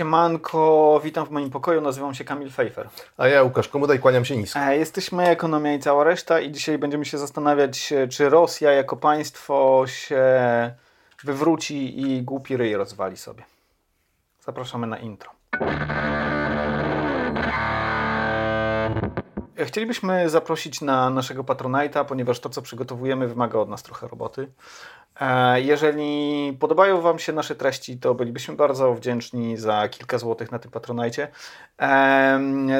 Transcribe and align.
Siemanko, 0.00 1.00
witam 1.04 1.26
w 1.26 1.30
moim 1.30 1.50
pokoju, 1.50 1.80
nazywam 1.80 2.14
się 2.14 2.24
Kamil 2.24 2.50
Fejfer. 2.50 2.88
A 3.16 3.28
ja 3.28 3.42
Łukasz 3.42 3.68
Komuda 3.68 3.94
i 3.94 3.98
kłaniam 3.98 4.24
się 4.24 4.36
nisko. 4.36 4.60
E, 4.60 4.76
jesteśmy 4.76 5.28
Ekonomia 5.28 5.74
i 5.74 5.78
cała 5.78 6.04
reszta 6.04 6.40
i 6.40 6.52
dzisiaj 6.52 6.78
będziemy 6.78 7.04
się 7.04 7.18
zastanawiać, 7.18 7.92
e, 7.92 8.08
czy 8.08 8.28
Rosja 8.28 8.72
jako 8.72 8.96
państwo 8.96 9.84
się 9.86 10.24
wywróci 11.24 12.00
i 12.00 12.22
głupi 12.22 12.56
ryj 12.56 12.76
rozwali 12.76 13.16
sobie. 13.16 13.42
Zapraszamy 14.40 14.86
na 14.86 14.98
intro. 14.98 15.30
Chcielibyśmy 19.64 20.30
zaprosić 20.30 20.80
na 20.80 21.10
naszego 21.10 21.42
Patronite'a, 21.42 22.04
ponieważ 22.04 22.40
to, 22.40 22.48
co 22.48 22.62
przygotowujemy, 22.62 23.28
wymaga 23.28 23.58
od 23.58 23.68
nas 23.68 23.82
trochę 23.82 24.08
roboty. 24.08 24.48
E, 25.20 25.60
jeżeli 25.60 26.56
podobają 26.60 27.00
Wam 27.00 27.18
się 27.18 27.32
nasze 27.32 27.54
treści, 27.54 27.98
to 27.98 28.14
bylibyśmy 28.14 28.56
bardzo 28.56 28.94
wdzięczni 28.94 29.56
za 29.56 29.88
kilka 29.88 30.18
złotych 30.18 30.52
na 30.52 30.58
tym 30.58 30.70
Patronajcie. 30.70 31.28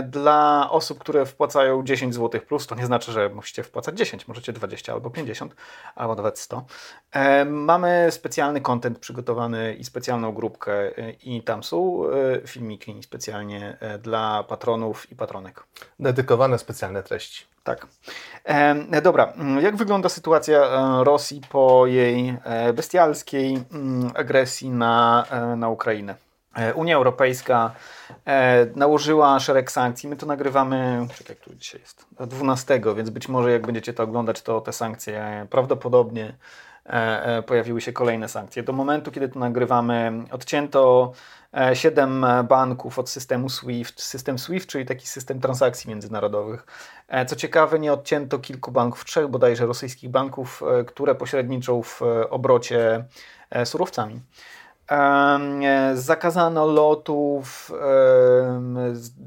Dla 0.05 0.69
osób, 0.71 0.99
które 0.99 1.27
wpłacają 1.27 1.83
10 1.85 2.15
zł 2.15 2.41
plus, 2.41 2.67
to 2.67 2.75
nie 2.75 2.87
znaczy, 2.87 3.13
że 3.13 3.29
musicie 3.29 3.63
wpłacać 3.63 3.99
10, 3.99 4.29
możecie 4.29 4.53
20 4.53 4.93
albo 4.93 5.11
50, 5.11 5.55
albo 5.95 6.15
nawet 6.15 6.39
100. 6.39 6.65
Mamy 7.47 8.07
specjalny 8.11 8.61
content 8.61 8.99
przygotowany 8.99 9.75
i 9.75 9.85
specjalną 9.85 10.33
grupkę 10.33 10.99
e, 10.99 11.11
i 11.11 11.43
tam 11.43 11.63
są 11.63 12.05
e, 12.07 12.47
filmiki 12.47 13.03
specjalnie 13.03 13.79
dla 14.03 14.45
patronów 14.45 15.13
i 15.13 15.17
patronek. 15.17 15.65
Dedykowane 16.01 16.59
specjalne 16.71 17.03
treści. 17.03 17.45
Tak. 17.65 17.87
E, 18.45 19.01
dobra, 19.03 19.33
jak 19.61 19.77
wygląda 19.77 20.09
sytuacja 20.09 20.61
Rosji 21.03 21.41
po 21.49 21.87
jej 21.87 22.37
bestialskiej 22.75 23.65
agresji 24.15 24.71
na, 24.71 25.27
na 25.57 25.69
Ukrainę? 25.69 26.15
Unia 26.75 26.97
Europejska 26.97 27.71
nałożyła 28.77 29.41
szereg 29.41 29.71
sankcji. 29.71 30.09
My 30.09 30.17
to 30.17 30.27
nagrywamy, 30.27 31.07
czekaj, 31.19 31.37
tu 31.37 31.55
dzisiaj 31.55 31.81
jest, 31.81 32.07
12, 32.21 32.81
więc 32.97 33.11
być 33.11 33.29
może 33.29 33.53
jak 33.53 33.67
będziecie 33.67 33.93
to 33.93 34.03
oglądać, 34.03 34.43
to 34.43 34.61
te 34.61 34.73
sankcje 34.73 35.47
prawdopodobnie 35.51 36.35
pojawiły 37.47 37.81
się 37.81 37.93
kolejne 37.93 38.29
sankcje. 38.29 38.63
Do 38.63 38.73
momentu, 38.73 39.11
kiedy 39.11 39.29
to 39.29 39.39
nagrywamy, 39.39 40.13
odcięto 40.31 41.13
7 41.75 42.25
e, 42.25 42.45
banków 42.45 42.99
od 42.99 43.11
systemu 43.11 43.49
SWIFT. 43.49 44.03
System 44.03 44.39
SWIFT, 44.39 44.69
czyli 44.69 44.87
taki 44.87 45.07
system 45.07 45.41
transakcji 45.41 45.91
międzynarodowych. 45.91 46.67
E, 47.09 47.27
co 47.27 47.37
ciekawe, 47.37 47.79
nie 47.79 47.93
odcięto 47.93 48.39
kilku 48.39 48.73
banków, 48.73 49.05
trzech 49.05 49.29
bodajże 49.29 49.67
rosyjskich 49.67 50.11
banków, 50.11 50.63
e, 50.63 50.85
które 50.85 51.15
pośredniczą 51.15 51.83
w 51.83 52.01
obrocie 52.31 53.05
surowcami. 53.65 54.21
Zakazano 55.95 56.67
lotów 56.67 57.73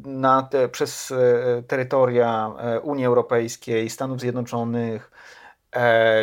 na 0.06 0.44
te, 0.44 0.70
przez 0.70 1.14
terytoria 1.68 2.52
Unii 2.84 3.06
Europejskiej, 3.06 3.90
Stanów 3.90 4.20
Zjednoczonych, 4.20 5.12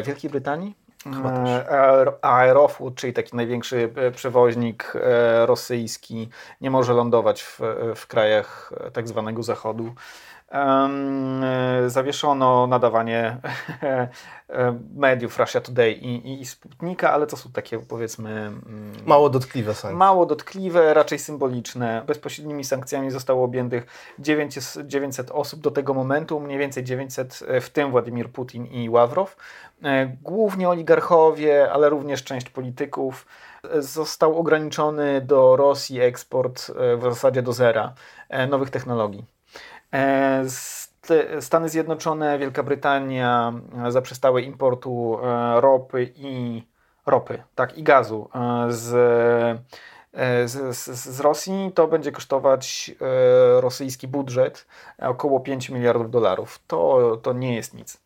Wielkiej 0.04 0.30
Brytanii 0.30 0.79
E, 0.79 0.79
Aeroflot, 2.22 2.94
czyli 2.94 3.12
taki 3.12 3.36
największy 3.36 3.92
e, 3.96 4.10
przewoźnik 4.10 4.92
e, 4.94 5.46
rosyjski, 5.46 6.28
nie 6.60 6.70
może 6.70 6.92
lądować 6.92 7.42
w, 7.42 7.60
w 7.96 8.06
krajach 8.06 8.72
tak 8.92 9.08
zwanego 9.08 9.42
zachodu. 9.42 9.94
Zawieszono 11.86 12.66
nadawanie 12.66 13.36
mediów 14.96 15.38
Russia 15.38 15.60
Today 15.60 15.92
i, 15.92 16.40
i 16.40 16.46
Sputnika, 16.46 17.12
ale 17.12 17.26
to 17.26 17.36
są 17.36 17.52
takie 17.52 17.78
powiedzmy... 17.78 18.30
Mm, 18.30 18.92
mało 19.06 19.30
dotkliwe 19.30 19.74
sankcje. 19.74 19.98
Mało 19.98 20.26
dotkliwe, 20.26 20.94
raczej 20.94 21.18
symboliczne. 21.18 22.02
Bezpośrednimi 22.06 22.64
sankcjami 22.64 23.10
zostało 23.10 23.44
objętych 23.44 23.86
900, 24.18 24.86
900 24.86 25.30
osób 25.30 25.60
do 25.60 25.70
tego 25.70 25.94
momentu, 25.94 26.40
mniej 26.40 26.58
więcej 26.58 26.84
900, 26.84 27.40
w 27.60 27.70
tym 27.70 27.90
Władimir 27.90 28.30
Putin 28.30 28.66
i 28.66 28.88
Ławrow. 28.88 29.36
Głównie 30.22 30.68
oligarchowie, 30.68 31.72
ale 31.72 31.88
również 31.88 32.24
część 32.24 32.50
polityków. 32.50 33.26
Został 33.78 34.38
ograniczony 34.38 35.20
do 35.20 35.56
Rosji 35.56 36.00
eksport 36.00 36.72
w 36.96 37.02
zasadzie 37.02 37.42
do 37.42 37.52
zera 37.52 37.92
nowych 38.48 38.70
technologii. 38.70 39.39
E, 39.92 40.44
Stany 41.40 41.68
Zjednoczone, 41.68 42.38
Wielka 42.38 42.62
Brytania 42.62 43.52
zaprzestały 43.88 44.42
importu 44.42 45.18
e, 45.22 45.60
ropy 45.60 46.12
i 46.16 46.62
ropy, 47.06 47.42
tak, 47.54 47.78
i 47.78 47.82
gazu 47.82 48.28
e, 48.34 48.72
z, 48.72 48.88
z, 50.46 50.88
z 50.88 51.20
Rosji. 51.20 51.72
To 51.74 51.88
będzie 51.88 52.12
kosztować 52.12 52.90
rosyjski 53.60 54.08
budżet 54.08 54.66
około 54.98 55.40
5 55.40 55.70
miliardów 55.70 56.10
dolarów. 56.10 56.60
To, 56.66 57.16
to 57.22 57.32
nie 57.32 57.56
jest 57.56 57.74
nic. 57.74 58.00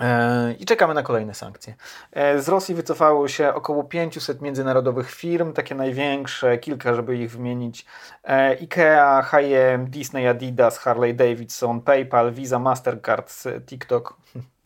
E, 0.00 0.52
I 0.52 0.64
czekamy 0.64 0.94
na 0.94 1.02
kolejne 1.02 1.34
sankcje. 1.34 1.74
E, 2.12 2.42
z 2.42 2.48
Rosji 2.48 2.74
wycofało 2.74 3.28
się 3.28 3.54
około 3.54 3.84
500 3.84 4.40
międzynarodowych 4.40 5.10
firm, 5.10 5.52
takie 5.52 5.74
największe, 5.74 6.58
kilka, 6.58 6.94
żeby 6.94 7.16
ich 7.16 7.30
wymienić. 7.30 7.86
E, 8.24 8.56
IKEA, 8.60 9.22
H&M, 9.22 9.90
Disney, 9.90 10.28
Adidas, 10.28 10.78
Harley 10.78 11.14
Davidson, 11.14 11.80
PayPal, 11.80 12.32
Visa, 12.32 12.58
Mastercard, 12.58 13.32
TikTok. 13.66 14.16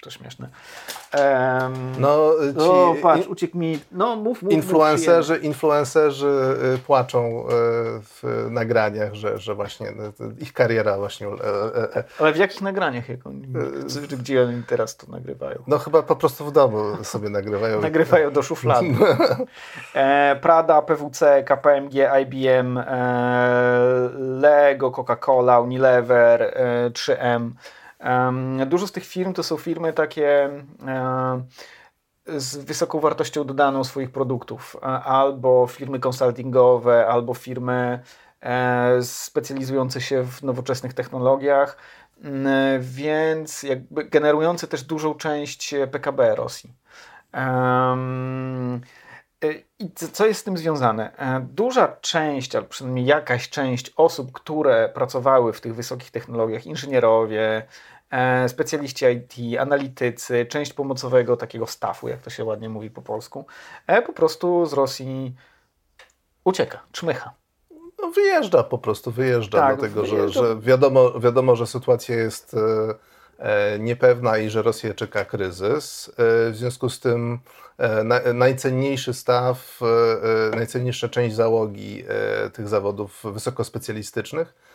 To 0.02 0.10
śmieszne. 0.10 0.48
Um, 1.14 1.92
no, 1.98 2.30
ci, 2.52 2.58
o, 2.58 2.94
patrz, 3.02 3.26
uciekł 3.26 3.58
mi. 3.58 3.78
No, 3.92 4.16
mów, 4.16 4.42
mów. 4.42 4.52
Influencerzy, 4.52 5.34
mów 5.34 5.44
influencerzy 5.44 6.56
y, 6.74 6.78
płaczą 6.78 7.44
y, 7.44 7.50
w 8.02 8.46
nagraniach, 8.50 9.14
że, 9.14 9.38
że 9.38 9.54
właśnie 9.54 9.88
y, 9.88 9.92
ich 10.40 10.52
kariera 10.52 10.96
właśnie. 10.96 11.26
E, 11.26 11.96
e. 11.96 12.04
Ale 12.18 12.32
w 12.32 12.36
jakich 12.36 12.62
nagraniach? 12.62 13.08
Jak 13.08 13.26
oni, 13.26 13.46
gdzie 14.18 14.42
oni 14.42 14.62
teraz 14.62 14.96
to 14.96 15.12
nagrywają? 15.12 15.62
No, 15.66 15.78
chyba 15.78 16.02
po 16.02 16.16
prostu 16.16 16.44
w 16.44 16.52
domu 16.52 17.04
sobie 17.04 17.28
nagrywają. 17.28 17.80
nagrywają 17.80 18.30
do 18.30 18.42
szuflady. 18.42 18.86
e, 19.94 20.36
Prada, 20.40 20.82
PWC, 20.82 21.42
KPMG, 21.42 21.94
IBM, 22.22 22.78
e, 22.78 24.10
Lego, 24.18 24.90
Coca-Cola, 24.90 25.60
Unilever, 25.60 26.54
3M. 26.92 27.50
Dużo 28.66 28.86
z 28.86 28.92
tych 28.92 29.04
firm 29.04 29.32
to 29.32 29.42
są 29.42 29.56
firmy 29.56 29.92
takie 29.92 30.50
z 32.26 32.56
wysoką 32.56 33.00
wartością 33.00 33.44
dodaną 33.44 33.84
swoich 33.84 34.10
produktów, 34.10 34.76
albo 35.04 35.66
firmy 35.66 36.00
konsultingowe, 36.00 37.06
albo 37.06 37.34
firmy 37.34 38.02
e, 38.40 39.02
specjalizujące 39.02 40.00
się 40.00 40.24
w 40.24 40.42
nowoczesnych 40.42 40.94
technologiach, 40.94 41.76
więc 42.80 43.62
jakby 43.62 44.04
generujące 44.04 44.66
też 44.66 44.82
dużą 44.82 45.14
część 45.14 45.74
PKB 45.90 46.34
Rosji. 46.34 46.72
I 49.78 49.90
co 49.92 50.26
jest 50.26 50.40
z 50.40 50.44
tym 50.44 50.56
związane? 50.58 51.16
E, 51.16 51.40
duża 51.40 51.96
część, 52.00 52.56
albo 52.56 52.68
przynajmniej 52.68 53.06
jakaś 53.06 53.48
część 53.48 53.92
osób, 53.96 54.32
które 54.32 54.88
pracowały 54.94 55.52
w 55.52 55.60
tych 55.60 55.74
wysokich 55.74 56.10
technologiach, 56.10 56.66
inżynierowie, 56.66 57.62
E, 57.62 57.91
specjaliści 58.48 59.04
IT, 59.04 59.60
analitycy, 59.60 60.46
część 60.46 60.72
pomocowego 60.72 61.36
takiego 61.36 61.66
staffu, 61.66 62.08
jak 62.08 62.20
to 62.22 62.30
się 62.30 62.44
ładnie 62.44 62.68
mówi 62.68 62.90
po 62.90 63.02
polsku, 63.02 63.46
e, 63.86 64.02
po 64.02 64.12
prostu 64.12 64.66
z 64.66 64.72
Rosji 64.72 65.34
ucieka, 66.44 66.80
czmycha. 66.92 67.32
No 68.02 68.10
wyjeżdża 68.10 68.62
po 68.62 68.78
prostu, 68.78 69.10
wyjeżdża, 69.10 69.58
tak, 69.58 69.76
dlatego 69.76 70.02
wyjeżdża. 70.02 70.40
Że, 70.40 70.48
że 70.48 70.60
wiadomo, 70.60 71.20
wiadomo, 71.20 71.56
że 71.56 71.66
sytuacja 71.66 72.16
jest 72.16 72.56
e, 73.38 73.78
niepewna 73.78 74.38
i 74.38 74.50
że 74.50 74.62
Rosję 74.62 74.94
czeka 74.94 75.24
kryzys. 75.24 76.12
W 76.18 76.52
związku 76.54 76.88
z 76.88 77.00
tym 77.00 77.38
najcenniejszy 78.34 79.14
staw, 79.14 79.80
najcenniejsza 80.56 81.08
część 81.08 81.36
załogi 81.36 82.04
tych 82.52 82.68
zawodów 82.68 83.22
wysokospecjalistycznych 83.24 84.54
E, 84.54 84.71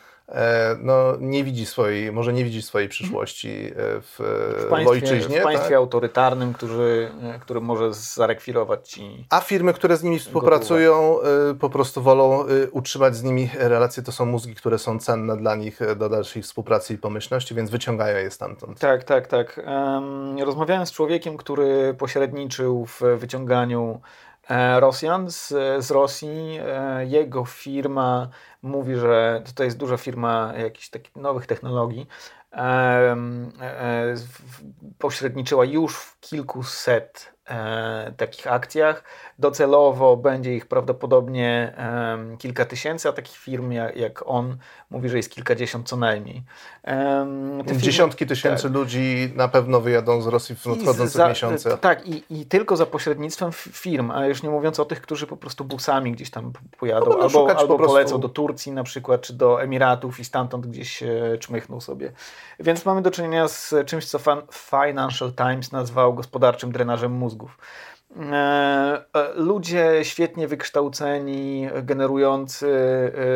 no, 0.79 1.17
nie 1.19 1.43
widzi 1.43 1.65
swojej, 1.65 2.11
może 2.11 2.33
nie 2.33 2.43
widzi 2.43 2.61
swojej 2.61 2.89
przyszłości 2.89 3.49
e, 3.49 3.73
w, 4.01 4.19
w, 4.57 4.69
państwie, 4.69 4.91
ojczyźnie. 4.91 5.39
W 5.39 5.43
państwie 5.43 5.69
tak? 5.69 5.77
autorytarnym, 5.77 6.53
który, 6.53 7.11
e, 7.23 7.39
który 7.39 7.61
może 7.61 7.93
zarekwirować 7.93 8.89
ci. 8.89 9.25
A 9.29 9.39
firmy, 9.39 9.73
które 9.73 9.97
z 9.97 10.03
nimi 10.03 10.19
współpracują, 10.19 11.17
po 11.59 11.69
prostu 11.69 12.01
wolą 12.01 12.45
utrzymać 12.71 13.15
z 13.15 13.23
nimi 13.23 13.49
relacje. 13.53 14.03
To 14.03 14.11
są 14.11 14.25
mózgi, 14.25 14.55
które 14.55 14.79
są 14.79 14.99
cenne 14.99 15.37
dla 15.37 15.55
nich 15.55 15.79
do 15.95 16.09
dalszej 16.09 16.41
współpracy 16.41 16.93
i 16.93 16.97
pomyślności, 16.97 17.55
więc 17.55 17.69
wyciągają 17.69 18.17
je 18.17 18.31
stamtąd. 18.31 18.79
Tak, 18.79 19.03
tak, 19.03 19.27
tak. 19.27 19.61
Rozmawiałem 20.45 20.85
z 20.85 20.91
człowiekiem, 20.91 21.37
który 21.37 21.95
pośredniczył 21.97 22.85
w 22.85 23.01
wyciąganiu 23.17 24.01
Rosjan 24.79 25.31
z, 25.31 25.47
z 25.85 25.91
Rosji. 25.91 26.59
Jego 27.05 27.45
firma 27.45 28.29
mówi, 28.61 28.95
że 28.95 29.43
to 29.55 29.63
jest 29.63 29.77
duża 29.77 29.97
firma 29.97 30.53
jakichś 30.57 30.89
takich 30.89 31.15
nowych 31.15 31.47
technologii, 31.47 32.07
e, 32.53 33.15
pośredniczyła 34.97 35.65
już 35.65 35.97
w 35.97 36.19
kilkuset 36.19 37.36
e, 37.49 38.13
takich 38.17 38.47
akcjach. 38.47 39.03
Docelowo 39.39 40.17
będzie 40.17 40.55
ich 40.55 40.65
prawdopodobnie 40.65 41.73
e, 41.77 42.37
kilka 42.37 42.65
tysięcy, 42.65 43.09
a 43.09 43.11
takich 43.11 43.37
firm 43.37 43.71
jak, 43.71 43.97
jak, 43.97 44.23
on 44.25 44.57
mówi, 44.89 45.09
że 45.09 45.17
jest 45.17 45.31
kilkadziesiąt 45.31 45.89
co 45.89 45.97
najmniej. 45.97 46.43
E, 46.83 47.27
firmy, 47.65 47.81
Dziesiątki 47.81 48.27
tysięcy 48.27 48.63
tak. 48.63 48.71
ludzi 48.71 49.31
na 49.35 49.47
pewno 49.47 49.81
wyjadą 49.81 50.21
z 50.21 50.27
Rosji 50.27 50.55
w 50.55 50.65
nadchodzących 50.65 51.27
miesiącach. 51.27 51.79
Tak, 51.79 52.07
i, 52.07 52.23
i, 52.29 52.45
tylko 52.45 52.77
za 52.77 52.85
pośrednictwem 52.85 53.51
firm, 53.53 54.11
a 54.11 54.25
już 54.25 54.43
nie 54.43 54.49
mówiąc 54.49 54.79
o 54.79 54.85
tych, 54.85 55.01
którzy 55.01 55.27
po 55.27 55.37
prostu 55.37 55.65
busami 55.65 56.11
gdzieś 56.11 56.29
tam 56.29 56.53
pojadą, 56.79 57.05
no, 57.09 57.23
albo, 57.23 57.57
albo 57.57 57.77
po 57.77 57.85
polecą 57.85 58.19
do 58.19 58.29
Turcji 58.29 58.71
na 58.71 58.83
przykład, 58.83 59.21
czy 59.21 59.33
do 59.33 59.61
Emiratów 59.61 60.19
i 60.19 60.25
stamtąd 60.25 60.67
gdzieś 60.67 61.03
czmychną 61.39 61.81
sobie. 61.81 62.11
Więc 62.59 62.85
mamy 62.85 63.01
do 63.01 63.11
czynienia 63.11 63.47
z 63.47 63.75
czymś, 63.85 64.05
co 64.05 64.19
Financial 64.51 65.33
Times 65.33 65.71
nazwał 65.71 66.13
gospodarczym 66.13 66.71
drenażem 66.71 67.11
mózgów. 67.37 67.57
E, 68.15 69.03
e, 69.13 69.33
ludzie 69.35 69.99
świetnie 70.03 70.47
wykształceni, 70.47 71.67
generujący 71.83 72.67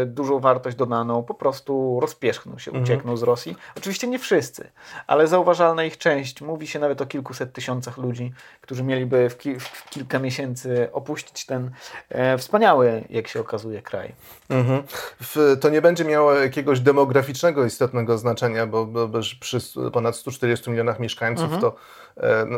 e, 0.01 0.05
dużą 0.05 0.39
wartość 0.39 0.77
dodaną, 0.77 1.23
po 1.23 1.33
prostu 1.33 1.99
rozpierzchną 2.01 2.57
się, 2.57 2.71
mhm. 2.71 2.83
uciekną 2.83 3.17
z 3.17 3.23
Rosji. 3.23 3.55
Oczywiście 3.77 4.07
nie 4.07 4.19
wszyscy, 4.19 4.71
ale 5.07 5.27
zauważalna 5.27 5.83
ich 5.83 5.97
część. 5.97 6.41
Mówi 6.41 6.67
się 6.67 6.79
nawet 6.79 7.01
o 7.01 7.05
kilkuset 7.05 7.53
tysiącach 7.53 7.97
ludzi, 7.97 8.33
którzy 8.61 8.83
mieliby 8.83 9.29
w, 9.29 9.37
ki 9.37 9.59
w 9.59 9.89
kilka 9.89 10.19
miesięcy 10.19 10.89
opuścić 10.93 11.45
ten 11.45 11.71
e, 12.09 12.37
wspaniały, 12.37 13.03
jak 13.09 13.27
się 13.27 13.39
okazuje, 13.39 13.81
kraj. 13.81 14.13
Mhm. 14.49 14.83
W, 15.21 15.57
to 15.61 15.69
nie 15.69 15.81
będzie 15.81 16.05
miało 16.05 16.33
jakiegoś 16.33 16.79
demograficznego 16.79 17.65
istotnego 17.65 18.17
znaczenia, 18.17 18.67
bo, 18.67 18.85
bo, 18.85 19.07
bo 19.07 19.19
przy 19.39 19.59
ponad 19.93 20.15
140 20.15 20.69
milionach 20.69 20.99
mieszkańców 20.99 21.43
mhm. 21.43 21.61
to 21.61 21.75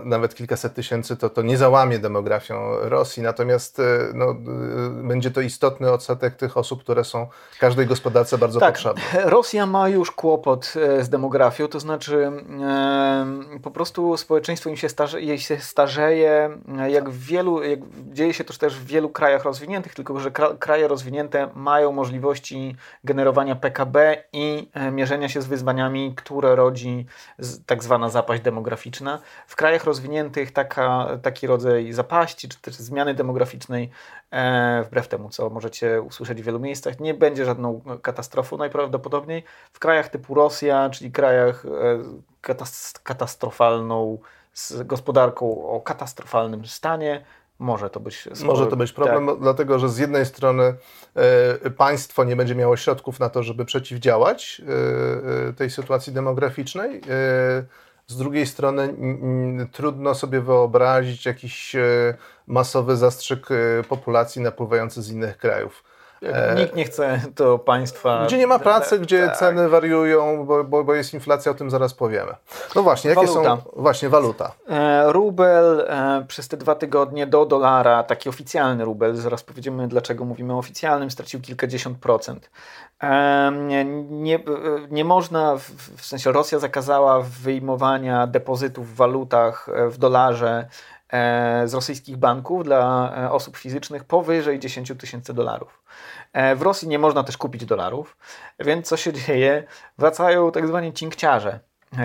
nawet 0.03 0.35
kilkaset 0.35 0.73
tysięcy 0.73 1.17
to, 1.17 1.29
to 1.29 1.41
nie 1.41 1.57
załamie 1.57 1.99
demografią 1.99 2.55
Rosji, 2.81 3.23
natomiast 3.23 3.79
e, 3.79 3.83
no, 4.13 4.25
e, 4.25 4.35
będzie 5.07 5.31
to 5.31 5.41
istotny 5.41 5.91
odsetek 5.91 6.35
tych 6.35 6.57
osób, 6.57 6.83
które 6.83 7.03
są 7.03 7.27
każdej 7.59 7.85
gospodarce 7.85 8.37
bardzo 8.37 8.59
tak, 8.59 8.73
potrzebne. 8.73 9.01
Rosja 9.23 9.65
ma 9.65 9.89
już 9.89 10.11
kłopot 10.11 10.73
e, 10.75 11.03
z 11.03 11.09
demografią, 11.09 11.67
to 11.67 11.79
znaczy 11.79 12.31
e, 12.61 13.59
po 13.63 13.71
prostu 13.71 14.17
społeczeństwo 14.17 14.69
im 14.69 14.77
się, 14.77 14.89
starze, 14.89 15.21
jej 15.21 15.39
się 15.39 15.59
starzeje, 15.59 16.57
jak 16.87 17.09
w 17.09 17.25
wielu, 17.25 17.63
jak 17.63 17.79
dzieje 18.11 18.33
się 18.33 18.43
to 18.43 18.53
też 18.53 18.79
w 18.79 18.85
wielu 18.85 19.09
krajach 19.09 19.43
rozwiniętych, 19.43 19.95
tylko 19.95 20.19
że 20.19 20.31
kraje 20.59 20.87
rozwinięte 20.87 21.49
mają 21.55 21.91
możliwości 21.91 22.75
generowania 23.03 23.55
PKB 23.55 24.23
i 24.33 24.69
mierzenia 24.91 25.29
się 25.29 25.41
z 25.41 25.45
wyzwaniami, 25.45 26.13
które 26.15 26.55
rodzi 26.55 27.05
tak 27.65 27.83
zwana 27.83 28.09
zapaść 28.09 28.43
demograficzna. 28.43 29.19
W 29.47 29.55
krajach 29.55 29.83
rozwiniętych 29.83 30.51
taka, 30.51 31.07
taki 31.21 31.47
rodzaj 31.47 31.93
zapaści, 31.93 32.49
czy 32.49 32.61
też 32.61 32.75
zmiany 32.75 33.13
demograficznej, 33.13 33.89
e, 34.31 34.83
wbrew 34.83 35.07
temu, 35.07 35.29
co 35.29 35.49
możecie 35.49 36.01
usłyszeć 36.01 36.41
w 36.41 36.45
wielu 36.45 36.59
miejscach, 36.59 36.99
nie 36.99 37.13
będzie 37.13 37.45
żadną 37.45 37.81
katastrofą 38.01 38.57
najprawdopodobniej. 38.57 39.43
W 39.73 39.79
krajach 39.79 40.09
typu 40.09 40.33
Rosja, 40.33 40.89
czyli 40.89 41.11
krajach 41.11 41.65
e, 41.65 42.59
katastrofalną, 43.03 44.17
z 44.53 44.83
gospodarką 44.83 45.67
o 45.67 45.81
katastrofalnym 45.81 46.65
stanie, 46.65 47.23
może 47.59 47.89
to 47.89 47.99
być 47.99 48.15
spory, 48.15 48.45
Może 48.45 48.67
to 48.67 48.75
być 48.75 48.91
problem, 48.91 49.27
tak. 49.27 49.39
dlatego 49.39 49.79
że 49.79 49.89
z 49.89 49.97
jednej 49.97 50.25
strony 50.25 50.75
e, 51.63 51.69
państwo 51.69 52.23
nie 52.23 52.35
będzie 52.35 52.55
miało 52.55 52.77
środków 52.77 53.19
na 53.19 53.29
to, 53.29 53.43
żeby 53.43 53.65
przeciwdziałać 53.65 54.61
e, 54.61 55.49
e 55.49 55.53
tej 55.53 55.69
sytuacji 55.69 56.13
demograficznej. 56.13 57.01
Z 58.07 58.17
drugiej 58.17 58.47
strony 58.47 58.95
trudno 59.71 60.15
sobie 60.15 60.41
wyobrazić 60.41 61.25
jakiś 61.25 61.75
e, 61.75 62.17
masowy 62.47 62.97
zastrzyk 62.97 63.47
e, 63.51 63.83
populacji 63.83 64.41
napływający 64.41 65.01
z 65.01 65.11
innych 65.11 65.37
krajów. 65.37 65.83
E, 66.23 66.55
Nikt 66.55 66.75
nie 66.75 66.85
chce 66.85 67.21
to 67.35 67.59
państwa. 67.59 68.25
Gdzie 68.25 68.37
nie 68.37 68.47
ma 68.47 68.59
pracy, 68.59 68.99
gdzie 68.99 69.27
tak. 69.27 69.37
ceny 69.37 69.69
wariują, 69.69 70.45
bo, 70.45 70.63
bo, 70.63 70.83
bo, 70.83 70.93
jest 70.93 71.13
inflacja, 71.13 71.51
o 71.51 71.55
tym 71.55 71.69
zaraz 71.69 71.93
powiemy. 71.93 72.35
No 72.75 72.83
właśnie, 72.83 73.09
jakie 73.09 73.27
waluta. 73.27 73.57
są. 73.57 73.61
Właśnie, 73.75 74.09
waluta. 74.09 74.51
rubel 75.05 75.87
przez 76.27 76.47
te 76.47 76.57
dwa 76.57 76.75
tygodnie 76.75 77.27
do 77.27 77.45
dolara, 77.45 78.03
taki 78.03 78.29
oficjalny 78.29 78.85
rubel, 78.85 79.15
zaraz 79.15 79.43
powiemy 79.43 79.87
dlaczego 79.87 80.25
mówimy 80.25 80.53
o 80.53 80.57
oficjalnym, 80.57 81.11
stracił 81.11 81.41
kilkadziesiąt 81.41 81.97
procent. 81.97 82.49
Nie, 83.51 83.85
nie, 84.91 85.05
można, 85.05 85.55
w 85.97 86.05
sensie 86.05 86.31
Rosja 86.31 86.59
zakazała 86.59 87.21
wyjmowania 87.21 88.27
depozytów 88.27 88.89
w 88.89 88.95
walutach 88.95 89.69
e, 89.69 89.89
w 89.89 89.97
dolarze 89.97 90.49
e, 90.57 91.02
z 91.65 91.73
rosyjskich 91.73 92.17
banków 92.17 92.63
dla 92.63 93.13
e, 93.17 93.31
osób 93.31 93.57
fizycznych 93.57 94.03
powyżej 94.03 94.59
10 94.59 94.93
tysięcy 94.99 95.33
dolarów. 95.33 95.83
W 96.55 96.61
Rosji 96.61 96.87
nie 96.87 96.99
można 96.99 97.23
też 97.23 97.37
kupić 97.37 97.65
dolarów, 97.65 98.17
więc 98.59 98.87
co 98.87 98.97
się 98.97 99.13
dzieje? 99.13 99.63
Wracają 99.97 100.51
tak 100.51 100.67
zwani 100.67 100.93
cinkciarze 100.93 101.59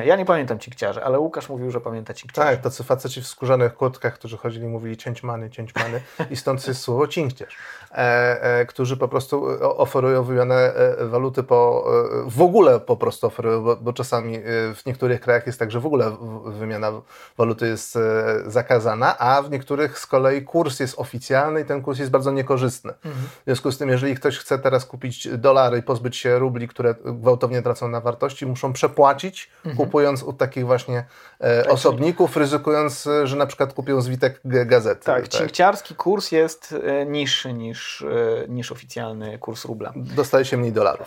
ja 0.05 0.17
nie 0.17 0.25
pamiętam 0.25 0.59
cinkciarzy, 0.59 1.05
ale 1.05 1.19
Łukasz 1.19 1.49
mówił, 1.49 1.71
że 1.71 1.81
pamięta 1.81 2.15
cinkciarzy. 2.15 2.49
Tak, 2.49 2.61
tacy 2.61 2.85
faceci 2.85 3.23
w 3.23 3.27
skórzanych 3.27 3.75
kurtkach, 3.75 4.15
którzy 4.15 4.37
chodzili 4.37 4.65
i 4.65 4.69
mówili 4.69 4.97
cięć 4.97 5.23
many, 5.23 5.51
cięć 5.51 5.75
many 5.75 6.01
i 6.31 6.37
stąd 6.37 6.69
jest 6.69 6.81
słowo 6.81 7.07
cinkciarz, 7.07 7.57
e, 7.91 7.97
e, 8.43 8.67
którzy 8.67 8.97
po 8.97 9.09
prostu 9.09 9.47
oferują 9.61 10.23
wymianę 10.25 10.55
e, 10.55 11.07
waluty 11.07 11.43
po, 11.43 11.85
e, 12.27 12.31
w 12.31 12.43
ogóle 12.43 12.81
po 12.81 12.97
prostu 12.97 13.27
oferują, 13.27 13.63
bo, 13.63 13.77
bo, 13.77 13.93
czasami 13.93 14.37
e, 14.37 14.41
w 14.75 14.83
niektórych 14.87 15.21
krajach 15.21 15.47
jest 15.47 15.59
tak, 15.59 15.71
że 15.71 15.81
w 15.81 15.87
ogóle 15.87 16.17
wymiana 16.47 16.93
waluty 17.39 17.69
jest 17.69 17.97
e, 17.97 18.01
zakazana, 18.47 19.19
a 19.19 19.43
w 19.43 19.51
niektórych 19.51 19.99
z 19.99 20.07
kolei 20.07 20.43
kurs 20.43 20.81
jest 20.81 20.99
oficjalny 20.99 21.61
i 21.61 21.65
ten 21.65 21.83
kurs 21.83 21.99
jest 21.99 22.11
bardzo 22.11 22.31
niekorzystny. 22.31 22.93
Mhm. 23.05 23.27
W 23.27 23.45
związku 23.45 23.73
z 23.73 23.79
tym, 23.79 23.89
jeżeli 23.89 24.15
ktoś 24.15 24.39
chce 24.39 24.59
teraz 24.59 24.85
kupić 24.85 25.29
dolary 25.29 25.79
i 25.79 25.83
pozbyć 25.83 26.17
się 26.17 26.39
rubli, 26.39 26.69
które 26.69 26.95
gwałtownie 27.05 27.63
tracą 27.63 27.89
na 27.89 28.01
wartości, 28.01 28.47
muszą 28.47 28.73
przepłacić 28.73 29.51
mhm 29.65 29.78
kupując 29.79 30.23
u 30.23 30.33
takich 30.33 30.67
właśnie 30.67 31.05
e, 31.41 31.69
osobników, 31.69 32.37
ryzykując, 32.37 33.07
e, 33.07 33.27
że 33.27 33.37
na 33.37 33.47
przykład 33.47 33.73
kupią 33.73 34.01
zwitek 34.01 34.41
gazety. 34.45 35.05
Tak, 35.05 35.23
tak. 35.23 35.29
cinkciarski 35.29 35.95
kurs 35.95 36.33
jest 36.33 36.75
e, 36.85 37.07
niższy 37.07 37.53
niż, 37.53 38.03
e, 38.03 38.49
niż 38.49 38.73
oficjalny 38.73 39.39
kurs 39.39 39.65
rubla. 39.65 39.93
Dostaje 39.97 40.45
się 40.45 40.57
mniej 40.57 40.73
dolarów. 40.73 41.07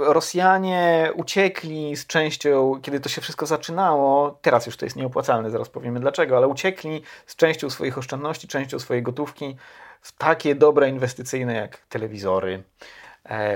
Rosjanie 0.00 1.10
uciekli 1.14 1.96
z 1.96 2.06
częścią, 2.06 2.80
kiedy 2.82 3.00
to 3.00 3.08
się 3.08 3.20
wszystko 3.20 3.46
zaczynało, 3.46 4.38
teraz 4.42 4.66
już 4.66 4.76
to 4.76 4.86
jest 4.86 4.96
nieopłacalne, 4.96 5.50
zaraz 5.50 5.68
powiemy 5.68 6.00
dlaczego, 6.00 6.36
ale 6.36 6.48
uciekli 6.48 7.02
z 7.26 7.36
częścią 7.36 7.70
swoich 7.70 7.98
oszczędności, 7.98 8.48
częścią 8.48 8.78
swojej 8.78 9.02
gotówki 9.02 9.56
w 10.00 10.12
takie 10.12 10.54
dobre 10.54 10.88
inwestycyjne 10.88 11.54
jak 11.54 11.78
telewizory, 11.88 12.62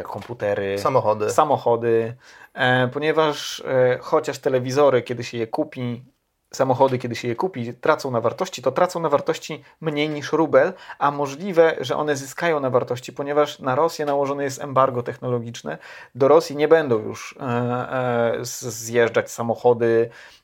komputery, 0.02 0.78
samochody. 0.78 1.30
samochody 1.30 2.14
E, 2.54 2.88
ponieważ 2.88 3.60
e, 3.66 3.98
chociaż 4.00 4.38
telewizory, 4.38 5.02
kiedy 5.02 5.24
się 5.24 5.38
je 5.38 5.46
kupi, 5.46 6.04
samochody, 6.52 6.98
kiedy 6.98 7.14
się 7.14 7.28
je 7.28 7.36
kupi, 7.36 7.74
tracą 7.74 8.10
na 8.10 8.20
wartości, 8.20 8.62
to 8.62 8.72
tracą 8.72 9.00
na 9.00 9.08
wartości 9.08 9.64
mniej 9.80 10.08
niż 10.08 10.32
rubel, 10.32 10.72
a 10.98 11.10
możliwe, 11.10 11.76
że 11.80 11.96
one 11.96 12.16
zyskają 12.16 12.60
na 12.60 12.70
wartości, 12.70 13.12
ponieważ 13.12 13.58
na 13.58 13.74
Rosję 13.74 14.06
nałożone 14.06 14.44
jest 14.44 14.62
embargo 14.62 15.02
technologiczne. 15.02 15.78
Do 16.14 16.28
Rosji 16.28 16.56
nie 16.56 16.68
będą 16.68 16.98
już 16.98 17.36
e, 17.40 18.38
zjeżdżać 18.42 19.30
samochody, 19.30 20.10
E, 20.10 20.41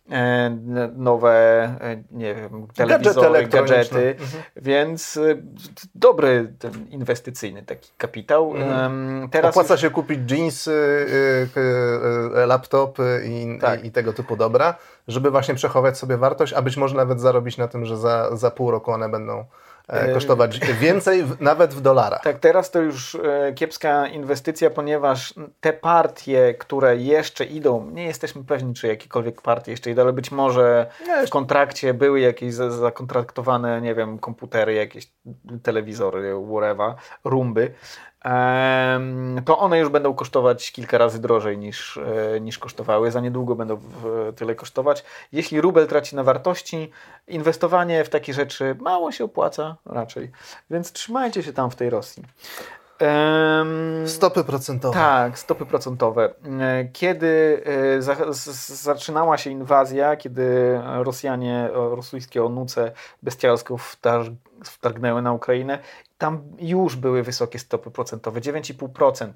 nowe, 0.97 1.31
e, 1.81 2.03
nie 2.11 2.35
wiem, 2.35 2.67
telewizory, 2.75 3.47
gadżety, 3.47 4.17
mhm. 4.21 4.43
więc 4.57 5.17
e, 5.17 5.43
dobry 5.95 6.53
ten 6.59 6.91
inwestycyjny 6.91 7.63
taki 7.63 7.91
kapitał. 7.99 8.55
Mhm. 8.57 9.29
Teraz 9.31 9.51
Opłaca 9.51 9.75
już... 9.75 9.81
się 9.81 9.91
kupić 9.91 10.31
jeansy, 10.31 11.07
laptopy 12.47 13.23
i, 13.27 13.59
tak. 13.61 13.85
i, 13.85 13.91
tego 13.91 14.13
typu 14.13 14.37
dobra, 14.37 14.75
żeby 15.09 15.31
właśnie 15.31 15.55
przechować 15.55 15.99
sobie 15.99 16.17
wartość, 16.17 16.53
a 16.53 16.63
być 16.63 16.77
może 16.77 16.97
nawet 16.97 17.21
zarobić 17.21 17.57
na 17.57 17.69
tym, 17.69 17.85
że 17.85 17.97
za, 17.97 18.37
za 18.37 18.51
pół 18.51 18.71
roku 18.71 18.91
one 18.91 19.09
będą 19.09 19.39
E, 19.41 19.45
kosztować 20.15 20.61
więcej, 20.81 21.25
nawet 21.41 21.75
w 21.75 21.81
dolarach. 21.81 22.23
Tak, 22.23 22.39
teraz 22.39 22.71
to 22.71 22.81
już 22.81 23.15
e, 23.15 23.53
kiepska 23.53 24.07
inwestycja, 24.07 24.71
ponieważ 24.71 25.35
te 25.61 25.73
partie, 25.73 26.55
które 26.55 26.97
jeszcze 26.97 27.45
idą, 27.45 27.91
nie 27.91 28.05
jesteśmy 28.05 28.45
pewni, 28.45 28.75
czy 28.75 28.87
jakiekolwiek 28.89 29.43
partie 29.43 29.71
jeszcze 29.71 29.91
idą, 29.91 30.03
ale 30.03 30.13
być 30.13 30.31
może 30.31 30.87
w 31.27 31.31
kontrakcie 31.31 31.95
były 31.95 32.21
jakieś 32.21 32.55
zakontraktowane, 32.55 33.81
nie 33.81 33.95
wiem, 33.95 34.19
komputery, 34.19 34.75
jakieś 34.75 35.13
telewizory, 35.63 36.35
whatever, 36.51 36.95
rumby, 37.25 37.75
to 39.45 39.59
one 39.59 39.79
już 39.79 39.89
będą 39.89 40.15
kosztować 40.15 40.73
kilka 40.73 40.99
razy 40.99 41.19
drożej 41.19 41.59
niż, 41.59 41.97
e, 41.97 42.41
niż 42.41 42.59
kosztowały. 42.59 43.11
Za 43.11 43.21
niedługo 43.21 43.55
będą 43.55 43.81
tyle 44.37 44.55
kosztować. 44.55 45.05
Jeśli 45.33 45.61
rubel 45.61 45.87
traci 45.87 46.17
na 46.17 46.25
wartości, 46.25 46.91
inwestowanie 47.29 48.05
w 48.05 48.09
takie 48.09 48.35
rzeczy 48.35 48.77
mało 48.81 49.13
się 49.13 49.25
opłaca 49.25 49.77
raczej. 49.87 50.31
Więc 50.71 50.93
trzymajcie 50.93 51.43
się 51.43 51.53
tam 51.53 51.71
w 51.71 51.77
tej 51.77 51.91
Rosji. 51.91 52.23
stopy 54.07 54.45
procentowe. 54.45 54.95
Tak, 54.95 55.39
stopy 55.39 55.67
procentowe. 55.67 56.35
Kiedy 56.93 57.63
zaczynała 58.59 59.39
się 59.39 59.51
inwazja, 59.51 60.17
kiedy 60.17 60.81
Rosjanie, 60.85 61.69
rosyjskie 61.73 62.45
onuce 62.45 62.93
bestialsko 63.23 63.77
wtargnęły 64.65 65.23
na 65.23 65.33
Ukrainę, 65.33 65.79
tam 66.19 66.43
już 66.59 66.97
były 66.97 67.23
wysokie 67.23 67.59
stopy 67.59 67.91
procentowe, 67.91 68.41
9,5%. 68.41 69.33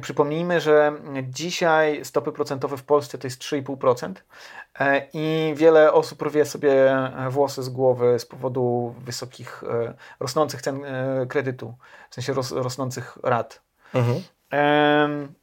Przypomnijmy, 0.00 0.60
że 0.60 0.92
dzisiaj 1.22 2.04
stopy 2.04 2.32
procentowe 2.32 2.76
w 2.76 2.82
Polsce 2.82 3.18
to 3.18 3.26
jest 3.26 3.40
3,5% 3.42 4.12
e, 4.80 5.08
i 5.12 5.54
wiele 5.56 5.92
osób 5.92 6.22
rwie 6.22 6.44
sobie 6.44 6.96
włosy 7.30 7.62
z 7.62 7.68
głowy 7.68 8.18
z 8.18 8.26
powodu 8.26 8.94
wysokich, 8.98 9.64
e, 9.64 9.94
rosnących 10.20 10.62
cen 10.62 10.84
e, 10.84 11.26
kredytu, 11.26 11.74
w 12.10 12.14
sensie 12.14 12.32
ros, 12.32 12.52
rosnących 12.52 13.18
rat. 13.22 13.62
Mhm. 13.94 14.22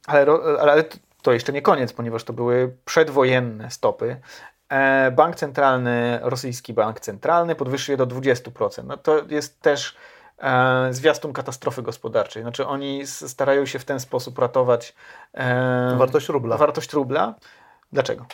Ale, 0.06 0.26
ale 0.60 0.84
to 1.22 1.32
jeszcze 1.32 1.52
nie 1.52 1.62
koniec, 1.62 1.92
ponieważ 1.92 2.24
to 2.24 2.32
były 2.32 2.76
przedwojenne 2.84 3.70
stopy. 3.70 4.16
Bank 5.12 5.36
centralny, 5.36 6.18
rosyjski 6.22 6.74
bank 6.74 7.00
centralny 7.00 7.54
podwyższył 7.54 7.92
je 7.92 7.96
do 7.96 8.06
20%. 8.06 8.84
No 8.84 8.96
to 8.96 9.22
jest 9.28 9.60
też 9.60 9.96
e, 10.42 10.88
zwiastun 10.90 11.32
katastrofy 11.32 11.82
gospodarczej. 11.82 12.42
Znaczy 12.42 12.66
oni 12.66 13.06
starają 13.06 13.66
się 13.66 13.78
w 13.78 13.84
ten 13.84 14.00
sposób 14.00 14.38
ratować 14.38 14.94
e, 15.34 15.96
wartość 15.98 16.28
rubla. 16.28 16.56
Wartość 16.56 16.92
rubla. 16.92 17.34
Dlaczego? 17.92 18.26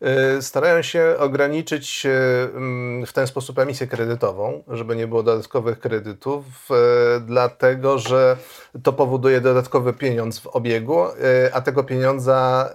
E, 0.00 0.42
starają 0.42 0.82
się 0.82 1.14
ograniczyć 1.18 2.06
mm, 2.06 3.06
w 3.06 3.12
ten 3.12 3.26
sposób 3.26 3.58
emisję 3.58 3.86
kredytową, 3.86 4.62
żeby 4.68 4.96
nie 4.96 5.06
było 5.06 5.22
dodatkowych 5.22 5.78
kredytów, 5.78 6.44
e, 6.70 7.20
dlatego 7.20 7.98
że 7.98 8.36
to 8.82 8.92
powoduje 8.92 9.40
dodatkowy 9.40 9.92
pieniądz 9.92 10.38
w 10.38 10.46
obiegu, 10.46 11.04
e, 11.04 11.10
a 11.52 11.60
tego 11.60 11.84
pieniądza 11.84 12.70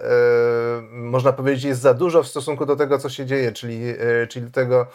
można 0.90 1.32
powiedzieć 1.32 1.64
jest 1.64 1.80
za 1.80 1.94
dużo 1.94 2.22
w 2.22 2.28
stosunku 2.28 2.66
do 2.66 2.76
tego, 2.76 2.98
co 2.98 3.08
się 3.08 3.26
dzieje, 3.26 3.52
czyli, 3.52 3.80
czyli 4.28 4.46
do 4.46 4.52
tego, 4.52 4.86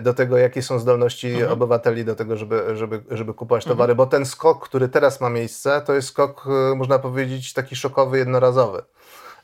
do 0.00 0.14
tego, 0.14 0.38
jakie 0.38 0.62
są 0.62 0.78
zdolności 0.78 1.30
mhm. 1.32 1.52
obywateli 1.52 2.04
do 2.04 2.14
tego, 2.14 2.36
żeby, 2.36 2.76
żeby, 2.76 3.02
żeby 3.10 3.34
kupować 3.34 3.64
towary, 3.64 3.92
mhm. 3.92 3.96
bo 3.96 4.06
ten 4.06 4.26
skok, 4.26 4.68
który 4.68 4.88
teraz 4.88 5.20
ma 5.20 5.30
miejsce, 5.30 5.82
to 5.86 5.94
jest 5.94 6.08
skok, 6.08 6.46
można 6.76 6.98
powiedzieć, 6.98 7.52
taki 7.52 7.76
szokowy, 7.76 8.18
jednorazowy. 8.18 8.82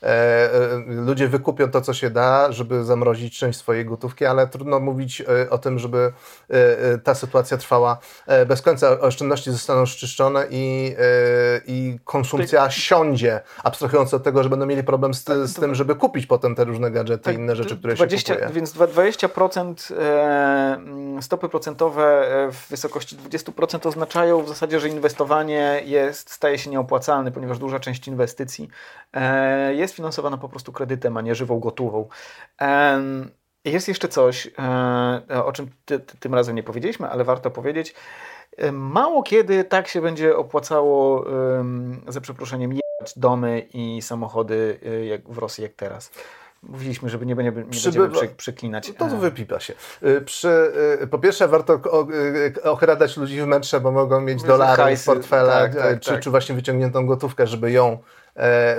E, 0.03 0.07
e, 0.07 0.83
ludzie 0.87 1.27
wykupią 1.27 1.71
to, 1.71 1.81
co 1.81 1.93
się 1.93 2.09
da, 2.09 2.51
żeby 2.51 2.83
zamrozić 2.83 3.39
część 3.39 3.59
swojej 3.59 3.85
gotówki, 3.85 4.25
ale 4.25 4.47
trudno 4.47 4.79
mówić 4.79 5.21
e, 5.21 5.49
o 5.49 5.57
tym, 5.57 5.79
żeby 5.79 6.13
ta 7.03 7.15
sytuacja 7.15 7.57
trwała 7.57 7.97
bez 8.47 8.61
końca. 8.61 8.99
Oszczędności 8.99 9.51
zostaną 9.51 9.85
szczyszczone 9.85 10.45
i, 10.49 10.95
i 11.67 11.99
konsumpcja 12.03 12.61
tak. 12.61 12.71
siądzie, 12.71 13.41
abstrahując 13.63 14.13
od 14.13 14.23
tego, 14.23 14.43
że 14.43 14.49
będą 14.49 14.65
mieli 14.65 14.83
problem 14.83 15.13
z, 15.13 15.25
z 15.25 15.53
tym, 15.53 15.75
żeby 15.75 15.95
kupić 15.95 16.25
potem 16.25 16.55
te 16.55 16.63
różne 16.63 16.91
gadżety 16.91 17.23
tak, 17.23 17.35
i 17.35 17.37
inne 17.37 17.55
rzeczy, 17.55 17.77
które 17.77 17.93
20, 17.93 18.33
się 18.33 18.39
kupuje. 18.39 18.55
Więc 18.55 18.73
20% 18.73 19.93
mm, 19.93 21.21
stopy 21.21 21.49
procentowe 21.49 22.27
w 22.51 22.69
wysokości 22.69 23.17
20% 23.17 23.87
oznaczają 23.87 24.43
w 24.43 24.47
zasadzie, 24.47 24.79
że 24.79 24.89
inwestowanie 24.89 25.81
jest, 25.85 26.31
staje 26.31 26.57
się 26.57 26.69
nieopłacalne, 26.69 27.31
ponieważ 27.31 27.59
duża 27.59 27.79
część 27.79 28.07
inwestycji 28.07 28.69
jest 29.71 29.90
jest 29.91 29.95
finansowana 29.95 30.37
po 30.37 30.49
prostu 30.49 30.71
kredytem, 30.71 31.17
a 31.17 31.21
nie 31.21 31.35
żywą 31.35 31.59
gotową. 31.59 32.07
Jest 33.65 33.87
jeszcze 33.87 34.07
coś, 34.07 34.47
e, 35.29 35.45
o 35.45 35.51
czym 35.51 35.69
ty, 35.85 35.99
ty, 35.99 36.17
tym 36.17 36.33
razem 36.33 36.55
nie 36.55 36.63
powiedzieliśmy, 36.63 37.09
ale 37.09 37.23
warto 37.23 37.51
powiedzieć. 37.51 37.95
Mało 38.71 39.23
kiedy 39.23 39.63
tak 39.63 39.87
się 39.87 40.01
będzie 40.01 40.37
opłacało, 40.37 41.25
za 42.07 42.21
przeproszeniem, 42.21 42.71
jechać 42.71 43.19
domy 43.19 43.67
i 43.73 44.01
samochody 44.01 44.79
e, 44.85 45.05
jak 45.05 45.29
w 45.29 45.37
Rosji 45.37 45.63
jak 45.63 45.73
teraz. 45.73 46.11
Mówiliśmy, 46.63 47.09
żeby 47.09 47.25
nie, 47.25 47.35
nie, 47.35 47.43
nie 47.43 47.51
będziemy 47.51 48.09
przy, 48.09 48.27
przeklinać. 48.27 48.87
No 48.87 48.93
to, 48.93 49.07
to 49.09 49.17
wypipa 49.17 49.59
się. 49.59 49.73
E, 50.01 50.21
przy, 50.21 50.71
po 51.11 51.19
pierwsze 51.19 51.47
warto 51.47 51.79
okradać 52.63 53.17
ludzi 53.17 53.41
w 53.41 53.45
metrze, 53.45 53.79
bo 53.79 53.91
mogą 53.91 54.21
mieć 54.21 54.43
dolary 54.43 54.97
w 54.97 55.05
portfelach, 55.05 55.73
tak, 55.73 55.83
tak, 55.83 55.99
czy, 55.99 56.11
tak. 56.11 56.19
czy 56.19 56.29
właśnie 56.29 56.55
wyciągniętą 56.55 57.05
gotówkę, 57.05 57.47
żeby 57.47 57.71
ją 57.71 57.91
e, 57.93 57.97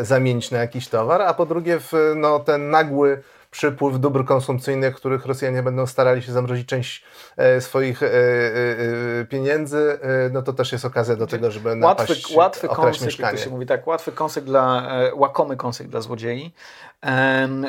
zamienić 0.01 0.51
na 0.51 0.59
jakiś 0.59 0.89
towar, 0.89 1.23
a 1.23 1.35
po 1.35 1.47
drugie 1.47 1.81
w, 1.81 1.93
no, 2.17 2.39
ten 2.39 2.71
nagły 2.71 3.23
przypływ 3.53 4.01
dóbr 4.01 4.25
konsumpcyjnych, 4.25 4.95
których 4.95 5.27
Rosjanie 5.27 5.63
będą 5.63 5.87
starali 5.87 6.23
się 6.23 6.33
zamrozić 6.33 6.69
część 6.69 7.05
e, 7.37 7.61
swoich 7.61 8.03
e, 8.03 8.07
e, 8.07 8.11
e 8.11 9.25
pieniędzy, 9.25 9.99
e, 10.03 10.31
no 10.33 10.43
to 10.43 10.53
też 10.53 10.73
jest 10.73 10.85
okazja 10.85 11.17
do 11.17 11.27
tego, 11.27 11.51
żeby 11.51 11.69
łatwy, 11.69 11.81
napaść, 11.81 12.35
łatwy 12.35 12.69
kąsek, 12.69 13.07
mieszkanie. 13.07 13.39
to 13.39 13.45
się 13.45 13.51
mówi 13.51 13.67
tak, 13.67 13.87
łatwy 13.87 14.13
kąsek 14.13 14.45
dla, 14.45 14.89
e, 15.01 15.15
łakomy 15.15 15.57
kąsek 15.57 15.89
dla 15.89 16.01
złodziei. 16.01 16.53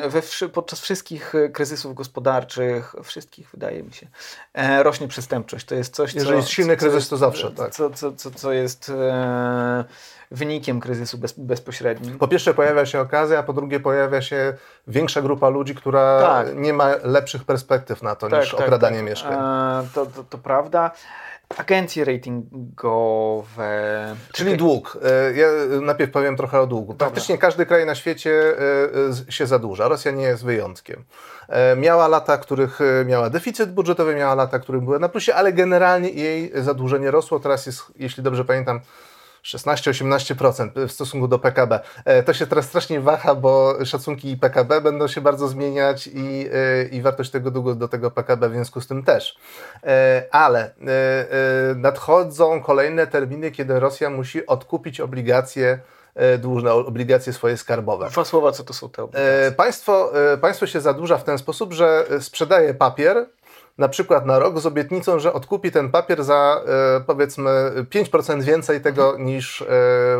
We, 0.08 0.48
podczas 0.48 0.80
wszystkich 0.80 1.32
kryzysów 1.52 1.94
gospodarczych, 1.94 2.94
wszystkich 3.02 3.50
wydaje 3.50 3.82
mi 3.82 3.92
się, 3.92 4.06
rośnie 4.82 5.08
przestępczość. 5.08 5.66
To 5.66 5.74
jest 5.74 5.94
coś, 5.94 6.14
Jeżeli 6.14 6.32
co, 6.32 6.36
jest 6.36 6.48
silny 6.48 6.76
kryzys, 6.76 7.08
to 7.08 7.16
zawsze, 7.16 7.50
tak. 7.50 7.74
Co, 7.74 7.90
co, 7.90 8.12
co, 8.12 8.30
co 8.30 8.52
jest 8.52 8.92
wynikiem 10.30 10.80
kryzysu 10.80 11.18
bez, 11.18 11.32
bezpośrednim. 11.32 12.18
Po 12.18 12.28
pierwsze 12.28 12.54
pojawia 12.54 12.86
się 12.86 13.00
okazja, 13.00 13.38
a 13.38 13.42
po 13.42 13.52
drugie 13.52 13.80
pojawia 13.80 14.22
się 14.22 14.54
większa 14.88 15.22
grupa 15.22 15.48
ludzi, 15.48 15.74
która 15.74 16.20
tak. 16.20 16.56
nie 16.56 16.72
ma 16.72 16.94
lepszych 17.02 17.44
perspektyw 17.44 18.02
na 18.02 18.14
to 18.14 18.28
tak, 18.28 18.40
niż 18.40 18.50
tak, 18.50 18.60
okradanie 18.60 18.96
tak. 18.96 19.06
mieszkań. 19.06 19.32
E, 19.32 19.86
to, 19.94 20.06
to, 20.06 20.24
to 20.24 20.38
prawda. 20.38 20.90
Agencje 21.56 22.04
ratingowe. 22.04 23.66
Czyli 24.32 24.56
dług. 24.56 24.98
E, 25.02 25.32
ja 25.32 25.46
najpierw 25.80 26.12
powiem 26.12 26.36
trochę 26.36 26.60
o 26.60 26.66
długu. 26.66 26.94
Praktycznie 26.94 27.38
każdy 27.38 27.66
kraj 27.66 27.86
na 27.86 27.94
świecie 27.94 28.54
e, 29.28 29.32
się 29.32 29.46
zadłuża. 29.46 29.88
Rosja 29.88 30.10
nie 30.10 30.24
jest 30.24 30.44
wyjątkiem. 30.44 31.04
E, 31.48 31.76
miała 31.76 32.08
lata, 32.08 32.38
których 32.38 32.78
miała 33.06 33.30
deficyt 33.30 33.72
budżetowy, 33.72 34.14
miała 34.14 34.34
lata, 34.34 34.58
których 34.58 34.82
były 34.82 34.98
na 34.98 35.08
plusie, 35.08 35.34
ale 35.34 35.52
generalnie 35.52 36.08
jej 36.08 36.52
zadłużenie 36.54 37.10
rosło. 37.10 37.40
Teraz 37.40 37.66
jest, 37.66 37.82
jeśli 37.96 38.22
dobrze 38.22 38.44
pamiętam, 38.44 38.80
16-18% 39.44 40.86
w 40.88 40.92
stosunku 40.92 41.28
do 41.28 41.38
PKB. 41.38 41.80
E, 42.04 42.22
to 42.22 42.34
się 42.34 42.46
teraz 42.46 42.64
strasznie 42.64 43.00
waha, 43.00 43.34
bo 43.34 43.84
szacunki 43.84 44.36
PKB 44.36 44.80
będą 44.80 45.08
się 45.08 45.20
bardzo 45.20 45.48
zmieniać 45.48 46.06
i, 46.06 46.48
e, 46.52 46.84
i 46.84 47.02
wartość 47.02 47.30
tego 47.30 47.50
długu 47.50 47.74
do 47.74 47.88
tego 47.88 48.10
PKB 48.10 48.48
w 48.48 48.52
związku 48.52 48.80
z 48.80 48.86
tym 48.86 49.02
też. 49.02 49.38
E, 49.84 50.26
ale 50.30 50.74
nadchodzą 51.76 52.62
kolejne 52.62 53.06
terminy, 53.06 53.50
kiedy 53.50 53.80
Rosja 53.80 54.10
musi 54.10 54.46
odkupić 54.46 55.00
obligacje 55.00 55.78
dłużne, 56.38 56.72
obligacje 56.72 57.32
swoje 57.32 57.56
skarbowe. 57.56 58.08
Dwa 58.10 58.24
słowa, 58.24 58.52
co 58.52 58.64
to 58.64 58.72
są 58.72 58.90
te 58.90 59.02
obligacje? 59.02 59.52
Państwo, 59.56 60.12
państwo 60.40 60.66
się 60.66 60.80
zadłuża 60.80 61.18
w 61.18 61.24
ten 61.24 61.38
sposób, 61.38 61.72
że 61.72 62.06
sprzedaje 62.20 62.74
papier, 62.74 63.26
na 63.78 63.88
przykład 63.88 64.26
na 64.26 64.38
rok 64.38 64.58
z 64.58 64.66
obietnicą, 64.66 65.18
że 65.18 65.32
odkupi 65.32 65.70
ten 65.70 65.90
papier 65.90 66.24
za 66.24 66.60
e, 66.66 67.00
powiedzmy 67.00 67.50
5% 67.90 68.42
więcej 68.42 68.80
tego 68.80 69.06
mhm. 69.06 69.26
niż 69.26 69.62
e, 69.62 69.66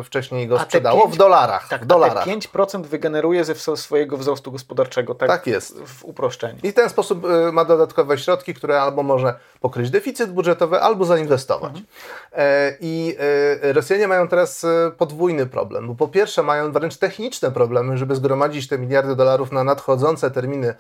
wcześniej 0.05 0.49
go 0.49 0.59
sprzedało 0.59 1.03
5, 1.03 1.15
w 1.15 1.19
dolarach. 1.19 1.69
Tak, 1.69 1.83
w 1.83 1.87
dolarach. 1.87 2.27
5% 2.27 2.83
wygeneruje 2.83 3.45
ze 3.45 3.55
swojego 3.77 4.17
wzrostu 4.17 4.53
gospodarczego. 4.53 5.15
Tak, 5.15 5.29
tak 5.29 5.47
jest. 5.47 5.81
W 5.87 6.05
uproszczeniu. 6.05 6.59
I 6.63 6.71
w 6.71 6.75
ten 6.75 6.91
sposób 6.91 7.25
e, 7.25 7.53
ma 7.53 7.65
dodatkowe 7.65 8.19
środki, 8.19 8.55
które 8.55 8.81
albo 8.81 9.03
może 9.03 9.35
pokryć 9.61 9.91
deficyt 9.91 10.33
budżetowy, 10.33 10.81
albo 10.81 11.05
zainwestować. 11.05 11.71
Mhm. 11.71 11.87
E, 12.33 12.77
I 12.81 13.17
e, 13.63 13.73
Rosjanie 13.73 14.09
mają 14.09 14.29
teraz 14.29 14.65
e, 14.65 14.91
podwójny 14.99 15.47
problem, 15.47 15.87
bo 15.87 15.95
po 15.95 16.09
pierwsze 16.09 16.43
mają 16.43 16.73
wręcz 16.73 16.97
techniczne 16.97 17.51
problemy, 17.51 17.99
żeby 17.99 18.17
zgromadzić 18.17 18.69
te 18.69 18.79
miliardy 18.79 19.17
dolarów 19.17 19.53
na 19.53 19.65
nadchodzące 19.65 20.31
terminy, 20.31 20.75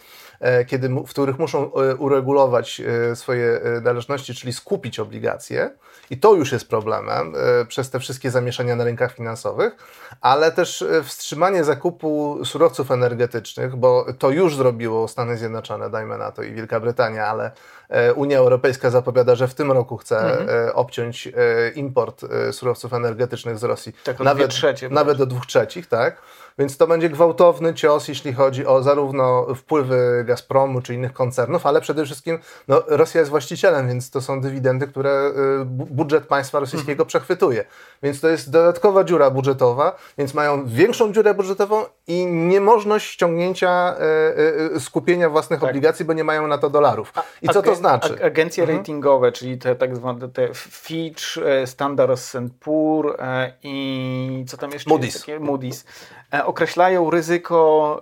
kiedy, 0.66 0.88
w 0.88 1.10
których 1.10 1.38
muszą 1.38 1.70
uregulować 1.98 2.82
swoje 3.14 3.60
należności, 3.82 4.34
czyli 4.34 4.52
skupić 4.52 5.00
obligacje. 5.00 5.70
I 6.10 6.18
to 6.18 6.34
już 6.34 6.52
jest 6.52 6.68
problemem 6.68 7.34
przez 7.68 7.90
te 7.90 8.00
wszystkie 8.00 8.30
zamieszania 8.30 8.76
na 8.76 8.84
rynkach 8.84 9.14
finansowych, 9.14 9.76
ale 10.20 10.52
też 10.52 10.84
wstrzymanie 11.04 11.64
zakupu 11.64 12.38
surowców 12.44 12.90
energetycznych, 12.90 13.76
bo 13.76 14.06
to 14.18 14.30
już 14.30 14.56
zrobiło 14.56 15.08
Stany 15.08 15.36
Zjednoczone, 15.36 15.90
dajmy 15.90 16.18
na 16.18 16.32
to, 16.32 16.42
i 16.42 16.52
Wielka 16.52 16.80
Brytania, 16.80 17.26
ale 17.26 17.50
Unia 18.14 18.38
Europejska 18.38 18.90
zapowiada, 18.90 19.34
że 19.34 19.48
w 19.48 19.54
tym 19.54 19.72
roku 19.72 19.96
chce 19.96 20.40
mhm. 20.40 20.70
obciąć 20.74 21.28
import 21.74 22.24
surowców 22.52 22.92
energetycznych 22.92 23.58
z 23.58 23.64
Rosji. 23.64 23.92
Tak, 24.04 24.20
nawet, 24.20 24.50
trzecie, 24.50 24.88
nawet 24.88 25.18
do 25.18 25.26
dwóch 25.26 25.46
trzecich, 25.46 25.86
tak? 25.86 26.22
Więc 26.58 26.76
to 26.76 26.86
będzie 26.86 27.08
gwałtowny 27.08 27.74
cios, 27.74 28.08
jeśli 28.08 28.32
chodzi 28.32 28.66
o 28.66 28.82
zarówno 28.82 29.54
wpływy 29.54 30.24
Gazpromu 30.26 30.80
czy 30.80 30.94
innych 30.94 31.12
koncernów, 31.12 31.66
ale 31.66 31.80
przede 31.80 32.04
wszystkim 32.04 32.38
no, 32.68 32.82
Rosja 32.86 33.20
jest 33.20 33.30
właścicielem, 33.30 33.88
więc 33.88 34.10
to 34.10 34.20
są 34.20 34.40
dywidendy, 34.40 34.86
które 34.86 35.32
budżet 35.66 36.26
państwa 36.26 36.60
rosyjskiego 36.60 36.92
mhm. 36.92 37.06
przechwytuje. 37.06 37.64
Więc 38.02 38.20
to 38.20 38.28
jest 38.28 38.50
dodatkowa 38.50 39.04
dziura 39.04 39.30
budżetowa, 39.30 39.96
więc 40.18 40.34
mają 40.34 40.66
większą 40.66 41.12
dziurę 41.12 41.34
budżetową 41.34 41.84
i 42.06 42.26
niemożność 42.26 43.10
ściągnięcia, 43.10 43.96
skupienia 44.78 45.30
własnych 45.30 45.60
tak. 45.60 45.68
obligacji, 45.68 46.04
bo 46.04 46.12
nie 46.12 46.24
mają 46.24 46.46
na 46.46 46.58
to 46.58 46.70
dolarów. 46.70 47.12
I 47.42 47.48
co 47.48 47.62
to 47.62 47.74
znaczy? 47.74 48.24
Agencje 48.24 48.62
mhm. 48.62 48.78
ratingowe, 48.78 49.32
czyli 49.32 49.58
te 49.58 49.76
tak 49.76 49.96
zwane 49.96 50.28
te 50.28 50.48
Fitch, 50.54 51.24
Standard 51.64 52.20
Poor 52.60 53.16
i 53.62 54.44
co 54.48 54.56
tam 54.56 54.70
jeszcze 54.70 54.90
Moody's. 54.90 55.04
Jest 55.04 55.20
takie? 55.20 55.40
Moody's 55.40 55.84
E, 56.23 56.23
określają 56.44 57.10
ryzyko 57.10 58.00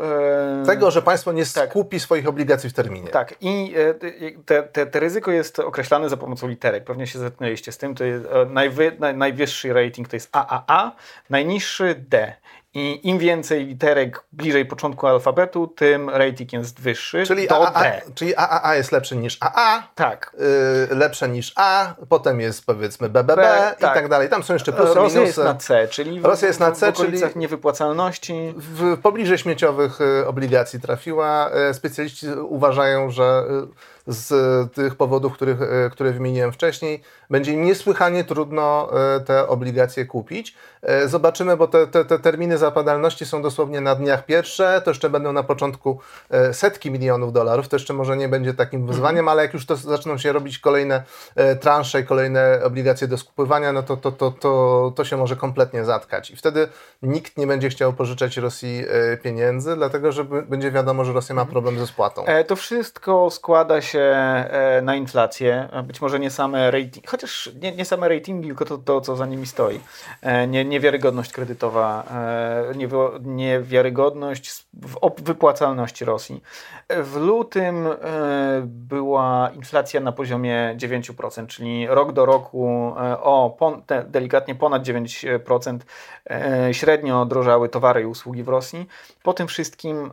e, 0.62 0.66
tego, 0.66 0.90
że 0.90 1.02
państwo 1.02 1.32
nie 1.32 1.46
tak. 1.46 1.70
skupi 1.70 1.96
tak, 1.96 2.02
swoich 2.02 2.28
obligacji 2.28 2.70
w 2.70 2.72
terminie. 2.72 3.08
Tak, 3.08 3.34
i 3.40 3.74
e, 3.76 3.94
te, 4.44 4.62
te, 4.62 4.86
te, 4.86 5.00
ryzyko 5.00 5.30
jest 5.30 5.58
określane 5.58 6.08
za 6.08 6.16
pomocą 6.16 6.48
literek. 6.48 6.84
Pewnie 6.84 7.06
się 7.06 7.18
zetknęliście 7.18 7.72
z 7.72 7.78
tym. 7.78 7.94
To 7.94 8.04
jest 8.04 8.24
najwy, 8.50 8.96
naj, 8.98 9.16
najwyższy 9.16 9.72
rating 9.72 10.08
to 10.08 10.16
jest 10.16 10.28
AAA, 10.32 10.92
najniższy 11.30 11.94
D. 12.08 12.34
I 12.74 13.08
im 13.08 13.18
więcej 13.18 13.66
literek 13.66 14.24
bliżej 14.32 14.66
początku 14.66 15.06
alfabetu, 15.06 15.66
tym 15.66 16.10
rating 16.10 16.52
jest 16.52 16.80
wyższy. 16.80 17.26
Czyli, 17.26 17.48
AAA, 17.48 17.84
czyli 18.14 18.36
AAA 18.36 18.74
jest 18.74 18.92
lepszy 18.92 19.16
niż 19.16 19.38
AA. 19.40 19.82
Tak. 19.94 20.36
Yy, 20.90 20.96
lepsze 20.96 21.28
niż 21.28 21.52
A, 21.56 21.94
potem 22.08 22.40
jest 22.40 22.66
powiedzmy 22.66 23.08
BBB 23.08 23.36
B, 23.36 23.74
i 23.78 23.80
tak. 23.80 23.94
tak 23.94 24.08
dalej. 24.08 24.28
Tam 24.28 24.42
są 24.42 24.52
jeszcze 24.52 24.72
plusy, 24.72 24.94
Rosja 24.94 25.20
minusy. 25.20 25.26
jest 25.26 25.38
na 25.38 25.54
C, 25.54 25.88
czyli 25.88 26.20
w, 26.20 26.24
Rosja 26.24 26.48
jest 26.48 26.60
na 26.60 26.72
C, 26.72 26.92
w 26.92 27.00
okolicach 27.00 27.30
czyli 27.30 27.40
niewypłacalności. 27.40 28.54
W 28.56 28.98
pobliżej 28.98 29.38
śmieciowych 29.38 30.00
y, 30.00 30.26
obligacji 30.26 30.80
trafiła. 30.80 31.50
Y, 31.70 31.74
specjaliści 31.74 32.26
uważają, 32.28 33.10
że 33.10 33.44
y, 34.01 34.01
z 34.06 34.32
tych 34.72 34.94
powodów, 34.94 35.32
których, 35.32 35.62
e, 35.62 35.90
które 35.90 36.12
wymieniłem 36.12 36.52
wcześniej, 36.52 37.02
będzie 37.30 37.52
im 37.52 37.64
niesłychanie 37.64 38.24
trudno 38.24 38.90
e, 39.16 39.20
te 39.20 39.48
obligacje 39.48 40.06
kupić. 40.06 40.54
E, 40.82 41.08
zobaczymy, 41.08 41.56
bo 41.56 41.68
te, 41.68 41.86
te, 41.86 42.04
te 42.04 42.18
terminy 42.18 42.58
zapadalności 42.58 43.26
są 43.26 43.42
dosłownie 43.42 43.80
na 43.80 43.94
dniach 43.94 44.24
pierwsze, 44.24 44.82
to 44.84 44.90
jeszcze 44.90 45.10
będą 45.10 45.32
na 45.32 45.42
początku 45.42 46.00
setki 46.52 46.90
milionów 46.90 47.32
dolarów, 47.32 47.68
to 47.68 47.76
jeszcze 47.76 47.94
może 47.94 48.16
nie 48.16 48.28
będzie 48.28 48.54
takim 48.54 48.86
wyzwaniem, 48.86 49.28
ale 49.28 49.42
jak 49.42 49.54
już 49.54 49.66
to 49.66 49.76
zaczną 49.76 50.18
się 50.18 50.32
robić 50.32 50.58
kolejne 50.58 51.02
transze 51.60 52.00
i 52.00 52.04
kolejne 52.04 52.60
obligacje 52.64 53.08
do 53.08 53.18
skupywania, 53.18 53.72
no 53.72 53.82
to, 53.82 53.96
to, 53.96 54.12
to, 54.12 54.30
to, 54.30 54.92
to 54.96 55.04
się 55.04 55.16
może 55.16 55.36
kompletnie 55.36 55.84
zatkać. 55.84 56.30
I 56.30 56.36
wtedy 56.36 56.68
nikt 57.02 57.36
nie 57.36 57.46
będzie 57.46 57.68
chciał 57.68 57.92
pożyczać 57.92 58.36
Rosji 58.36 58.84
pieniędzy, 59.22 59.76
dlatego 59.76 60.12
że 60.12 60.24
będzie 60.24 60.70
wiadomo, 60.70 61.04
że 61.04 61.12
Rosja 61.12 61.34
ma 61.34 61.42
mhm. 61.42 61.52
problem 61.52 61.78
ze 61.78 61.86
spłatą. 61.86 62.24
To 62.46 62.56
wszystko 62.56 63.30
składa 63.30 63.80
się 63.80 63.91
się 63.92 64.00
e, 64.00 64.80
na 64.82 64.94
inflację, 64.94 65.68
być 65.84 66.00
może 66.00 66.20
nie 66.20 66.30
same 66.30 66.70
rating, 66.70 67.08
chociaż 67.08 67.50
nie, 67.62 67.72
nie 67.72 67.84
same 67.84 68.08
ratingi, 68.08 68.48
tylko 68.48 68.64
to, 68.64 68.78
to, 68.78 69.00
co 69.00 69.16
za 69.16 69.26
nimi 69.26 69.46
stoi. 69.46 69.80
E, 70.22 70.46
nie, 70.46 70.64
niewiarygodność 70.64 71.32
kredytowa, 71.32 72.04
e, 72.10 73.20
niewiarygodność 73.20 74.66
w 74.72 75.22
wypłacalności 75.22 76.04
Rosji. 76.04 76.42
W 76.88 77.16
lutym 77.16 77.88
była 78.64 79.50
inflacja 79.54 80.00
na 80.00 80.12
poziomie 80.12 80.74
9%, 80.76 81.46
czyli 81.46 81.86
rok 81.86 82.12
do 82.12 82.26
roku 82.26 82.94
o 83.22 83.56
delikatnie 84.06 84.54
ponad 84.54 84.82
9% 84.82 85.78
średnio 86.72 87.24
drożały 87.24 87.68
towary 87.68 88.02
i 88.02 88.06
usługi 88.06 88.42
w 88.42 88.48
Rosji. 88.48 88.88
Po 89.22 89.32
tym 89.32 89.46
wszystkim 89.46 90.10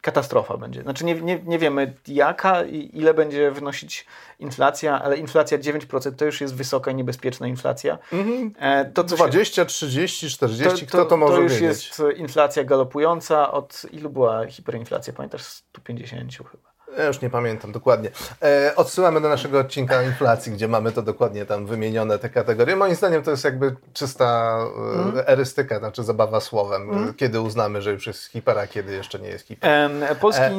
katastrofa 0.00 0.56
będzie. 0.56 0.82
Znaczy 0.82 1.04
nie, 1.04 1.14
nie, 1.14 1.40
nie 1.44 1.58
wiemy 1.58 1.94
jaka 2.08 2.64
i 2.64 2.97
ile 2.98 3.14
będzie 3.14 3.50
wynosić 3.50 4.06
inflacja, 4.38 5.02
ale 5.02 5.16
inflacja 5.16 5.58
9% 5.58 6.14
to 6.14 6.24
już 6.24 6.40
jest 6.40 6.54
wysoka 6.54 6.90
i 6.90 6.94
niebezpieczna 6.94 7.46
inflacja. 7.46 7.98
Mhm. 8.12 8.52
E, 8.58 8.84
to, 8.84 9.04
20, 9.04 9.62
się, 9.62 9.66
30, 9.66 10.30
40, 10.30 10.86
to, 10.86 10.86
kto 10.86 11.04
to 11.04 11.16
może 11.16 11.34
To 11.34 11.40
już 11.40 11.52
wiedzieć? 11.52 11.86
jest 11.86 12.02
inflacja 12.16 12.64
galopująca. 12.64 13.52
Od 13.52 13.82
ilu 13.92 14.10
była 14.10 14.46
hiperinflacja? 14.46 15.12
Pamiętasz? 15.12 15.42
150 15.42 16.32
chyba. 16.32 16.77
Ja 16.98 17.06
już 17.06 17.20
nie 17.20 17.30
pamiętam 17.30 17.72
dokładnie. 17.72 18.10
E, 18.42 18.72
odsyłamy 18.76 19.20
do 19.20 19.28
naszego 19.28 19.58
odcinka 19.58 20.02
inflacji, 20.02 20.52
gdzie 20.52 20.68
mamy 20.68 20.92
to 20.92 21.02
dokładnie 21.02 21.46
tam 21.46 21.66
wymienione, 21.66 22.18
te 22.18 22.28
kategorie. 22.28 22.76
Moim 22.76 22.94
zdaniem 22.94 23.22
to 23.22 23.30
jest 23.30 23.44
jakby 23.44 23.76
czysta 23.92 24.58
mm. 24.76 25.22
erystyka, 25.26 25.78
znaczy 25.78 26.04
zabawa 26.04 26.40
słowem. 26.40 26.90
Mm. 26.90 27.14
Kiedy 27.14 27.40
uznamy, 27.40 27.82
że 27.82 27.92
już 27.92 28.06
jest 28.06 28.24
hiper, 28.24 28.58
a 28.58 28.66
kiedy 28.66 28.92
jeszcze 28.92 29.18
nie 29.18 29.28
jest 29.28 29.46
hiper. 29.46 29.90
polski, 30.20 30.42
e, 30.42 30.54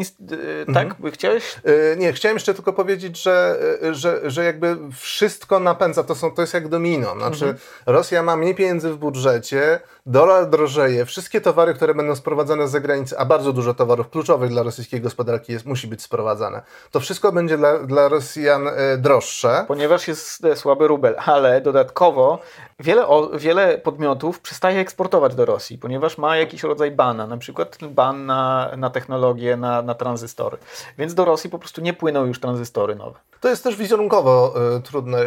e 0.67 0.73
tak, 0.73 0.95
mm. 0.99 1.11
chciałeś? 1.11 1.55
E, 1.93 1.95
nie, 1.97 2.13
chciałem 2.13 2.35
jeszcze 2.35 2.53
tylko 2.53 2.73
powiedzieć, 2.73 3.21
że, 3.23 3.57
e, 3.83 3.93
że, 3.93 4.31
że 4.31 4.45
jakby 4.45 4.77
wszystko 4.93 5.59
napędza, 5.59 6.03
to, 6.03 6.15
są, 6.15 6.31
to 6.31 6.41
jest 6.41 6.53
jak 6.53 6.67
domino. 6.67 7.15
Znaczy 7.15 7.45
-hmm. 7.45 7.55
Rosja 7.85 8.23
ma 8.23 8.35
mniej 8.35 8.55
pieniędzy 8.55 8.89
w 8.89 8.97
budżecie, 8.97 9.79
dolar 10.09 10.49
drożeje, 10.49 11.05
wszystkie 11.05 11.41
towary, 11.41 11.73
które 11.73 11.93
będą 11.93 12.15
sprowadzane 12.15 12.67
z 12.67 12.71
zagranicy, 12.71 13.17
a 13.17 13.25
bardzo 13.25 13.53
dużo 13.53 13.73
towarów 13.73 14.09
kluczowych 14.09 14.49
dla 14.49 14.63
rosyjskiej 14.63 15.01
gospodarki 15.01 15.53
jest, 15.53 15.65
musi 15.65 15.87
być 15.87 16.01
sprowadzane. 16.01 16.61
To 16.91 16.99
wszystko 16.99 17.31
będzie 17.31 17.57
dla, 17.57 17.79
dla 17.79 18.07
Rosjan 18.07 18.67
e, 18.67 18.97
droższe. 18.97 19.65
Ponieważ 19.67 20.07
jest 20.07 20.45
e, 20.45 20.55
słaby 20.55 20.87
rubel, 20.87 21.15
ale 21.25 21.61
dodatkowo 21.61 22.39
wiele, 22.79 23.05
wiele 23.33 23.77
podmiotów 23.77 24.39
przestaje 24.39 24.79
eksportować 24.79 25.35
do 25.35 25.45
Rosji, 25.45 25.77
ponieważ 25.77 26.17
ma 26.17 26.37
jakiś 26.37 26.63
rodzaj 26.63 26.91
bana, 26.91 27.27
na 27.27 27.37
przykład 27.37 27.77
ban 27.81 28.25
na, 28.25 28.71
na 28.77 28.89
technologię, 28.89 29.57
na, 29.57 29.81
na 29.81 29.95
tranzystory. 29.95 30.57
Więc 30.97 31.13
do 31.13 31.25
Rosji 31.25 31.49
po 31.49 31.59
prostu 31.59 31.81
nie 31.81 31.93
płyną 31.93 32.25
już 32.25 32.39
tranzystory 32.39 32.95
nowe. 32.95 33.19
To 33.39 33.49
jest 33.49 33.63
też 33.63 33.75
wizerunkowo 33.75 34.55
y, 34.77 34.81
trudne. 34.81 35.17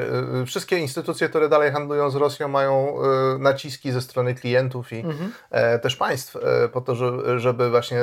Y, 0.42 0.46
wszystkie 0.46 0.78
instytucje, 0.78 1.28
które 1.28 1.48
dalej 1.48 1.72
handlują 1.72 2.10
z 2.10 2.14
Rosją, 2.14 2.48
mają 2.48 2.96
y, 3.34 3.38
naciski 3.38 3.92
ze 3.92 4.00
strony 4.00 4.34
klientów 4.34 4.92
i 4.92 5.00
mhm. 5.00 5.32
e, 5.50 5.78
też 5.78 5.96
państw 5.96 6.36
e, 6.36 6.68
po 6.68 6.80
to, 6.80 6.94
żeby 7.38 7.70
właśnie 7.70 7.98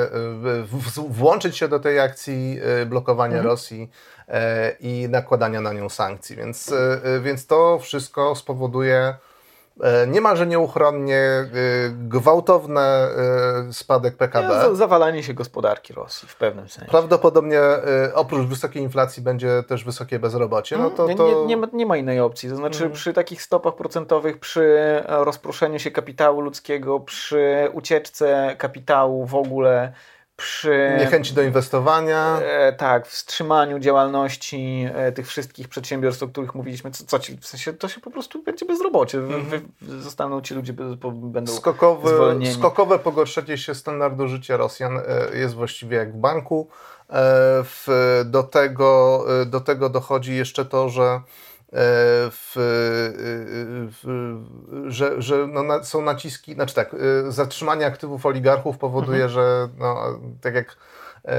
włączyć 1.08 1.56
się 1.56 1.68
do 1.68 1.78
tej 1.78 2.00
akcji 2.00 2.60
blokowania 2.86 3.36
mhm. 3.36 3.46
Rosji 3.46 3.90
e, 4.28 4.70
i 4.80 5.08
nakładania 5.08 5.60
na 5.60 5.72
nią 5.72 5.88
sankcji. 5.88 6.36
Więc, 6.36 6.74
więc 7.22 7.46
to 7.46 7.78
wszystko 7.78 8.34
spowoduje 8.34 9.14
E, 9.14 9.39
niemalże 10.06 10.46
nieuchronnie 10.46 11.16
e, 11.16 11.48
gwałtowny 11.90 12.80
e, 12.80 13.08
spadek 13.72 14.16
PKB. 14.16 14.76
zawalanie 14.76 15.22
się 15.22 15.34
gospodarki 15.34 15.92
Rosji 15.92 16.28
w 16.28 16.36
pewnym 16.36 16.68
sensie. 16.68 16.90
Prawdopodobnie 16.90 17.60
oprócz 18.14 18.46
wysokiej 18.46 18.82
inflacji 18.82 19.22
będzie 19.22 19.62
też 19.62 19.84
wysokie 19.84 20.18
bezrobocie. 20.18 20.78
No 20.78 20.90
to, 20.90 21.08
to... 21.14 21.28
Nie, 21.28 21.46
nie, 21.46 21.56
ma, 21.56 21.66
nie 21.72 21.86
ma 21.86 21.96
innej 21.96 22.20
opcji. 22.20 22.50
To 22.50 22.56
znaczy 22.56 22.78
hmm. 22.78 22.94
przy 22.94 23.12
takich 23.12 23.42
stopach 23.42 23.74
procentowych, 23.74 24.38
przy 24.38 24.78
rozproszeniu 25.06 25.78
się 25.78 25.90
kapitału 25.90 26.40
ludzkiego, 26.40 27.00
przy 27.00 27.70
ucieczce 27.72 28.56
kapitału 28.58 29.26
w 29.26 29.34
ogóle, 29.34 29.92
przy 30.40 30.96
niechęci 30.98 31.34
do 31.34 31.42
inwestowania. 31.42 32.38
E, 32.42 32.72
tak, 32.72 33.06
wstrzymaniu 33.06 33.78
działalności 33.78 34.86
e, 34.94 35.12
tych 35.12 35.28
wszystkich 35.28 35.68
przedsiębiorstw, 35.68 36.22
o 36.22 36.28
których 36.28 36.54
mówiliśmy, 36.54 36.90
co, 36.90 37.04
co 37.04 37.18
ci, 37.18 37.36
w 37.36 37.46
sensie 37.46 37.72
to 37.72 37.88
się 37.88 38.00
po 38.00 38.10
prostu 38.10 38.42
będzie 38.42 38.66
bezrobocie. 38.66 39.18
Mm 39.18 39.50
-hmm. 39.50 39.60
zostaną 39.82 40.40
ci 40.40 40.54
ludzie, 40.54 40.72
będą 41.12 41.52
Skokowy, 41.52 42.08
zwolnieni. 42.08 42.54
Skokowe 42.54 42.98
pogorszenie 42.98 43.58
się 43.58 43.74
standardu 43.74 44.28
życia 44.28 44.56
Rosjan 44.56 44.98
e, 44.98 45.36
jest 45.38 45.54
właściwie 45.54 45.96
jak 45.96 46.12
w 46.12 46.16
banku. 46.16 46.68
E, 47.10 47.12
w, 47.64 47.86
do, 48.24 48.42
tego, 48.42 49.24
e, 49.42 49.46
do 49.46 49.60
tego 49.60 49.88
dochodzi 49.88 50.36
jeszcze 50.36 50.64
to, 50.64 50.88
że 50.88 51.20
w, 51.72 52.56
e, 52.56 52.60
w, 53.90 54.36
że, 54.86 55.22
że 55.22 55.46
no, 55.46 55.84
są 55.84 56.02
naciski, 56.02 56.54
znaczy 56.54 56.74
tak, 56.74 56.94
e, 56.94 57.32
zatrzymanie 57.32 57.86
aktywów 57.86 58.26
oligarchów 58.26 58.78
powoduje, 58.78 59.24
mhm. 59.24 59.30
że 59.32 59.68
no, 59.78 60.18
tak 60.40 60.54
jak 60.54 60.76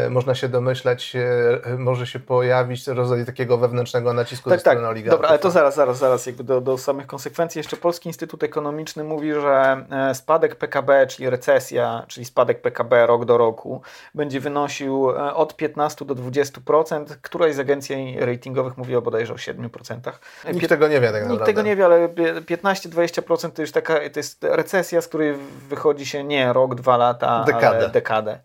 można 0.09 0.35
się 0.35 0.49
domyślać, 0.49 1.15
e, 1.15 1.77
może 1.77 2.07
się 2.07 2.19
pojawić 2.19 2.87
rodzaj 2.87 3.25
takiego 3.25 3.57
wewnętrznego 3.57 4.13
nacisku 4.13 4.49
tak, 4.49 4.59
ze 4.59 4.61
strony 4.61 4.81
tak. 4.81 4.89
oligarchów. 4.89 5.19
Dobra, 5.19 5.29
ale 5.29 5.39
to 5.39 5.51
zaraz, 5.51 5.75
zaraz, 5.75 5.97
zaraz 5.97 6.25
jakby 6.25 6.43
do, 6.43 6.61
do 6.61 6.77
samych 6.77 7.07
konsekwencji. 7.07 7.59
Jeszcze 7.59 7.77
Polski 7.77 8.09
Instytut 8.09 8.43
Ekonomiczny 8.43 9.03
mówi, 9.03 9.33
że 9.33 9.85
e, 9.91 10.15
spadek 10.15 10.55
PKB, 10.55 11.07
czyli 11.07 11.29
recesja, 11.29 12.05
czyli 12.07 12.25
spadek 12.25 12.61
PKB 12.61 13.07
rok 13.07 13.25
do 13.25 13.37
roku 13.37 13.81
będzie 14.15 14.39
wynosił 14.39 15.07
od 15.33 15.55
15 15.55 16.05
do 16.05 16.15
20%. 16.15 17.05
Któraś 17.21 17.55
z 17.55 17.59
agencji 17.59 18.17
ratingowych 18.19 18.77
mówiła 18.77 19.01
bodajże 19.01 19.33
o 19.33 19.37
7%. 19.37 20.11
Nikt 20.53 20.69
tego 20.69 20.87
nie 20.87 20.99
wie 20.99 21.11
tak 21.11 21.29
Nikt 21.29 21.45
tego 21.45 21.61
nie 21.61 21.75
wie, 21.75 21.85
ale 21.85 22.07
15-20% 22.07 23.51
to 23.51 23.61
już 23.61 23.71
taka, 23.71 23.93
to 23.93 24.19
jest 24.19 24.43
recesja, 24.43 25.01
z 25.01 25.07
której 25.07 25.33
wychodzi 25.69 26.05
się 26.05 26.23
nie 26.23 26.53
rok, 26.53 26.75
dwa 26.75 26.97
lata, 26.97 27.43
dekadę. 27.43 27.67
ale 27.67 27.89
dekadę. 27.89 28.39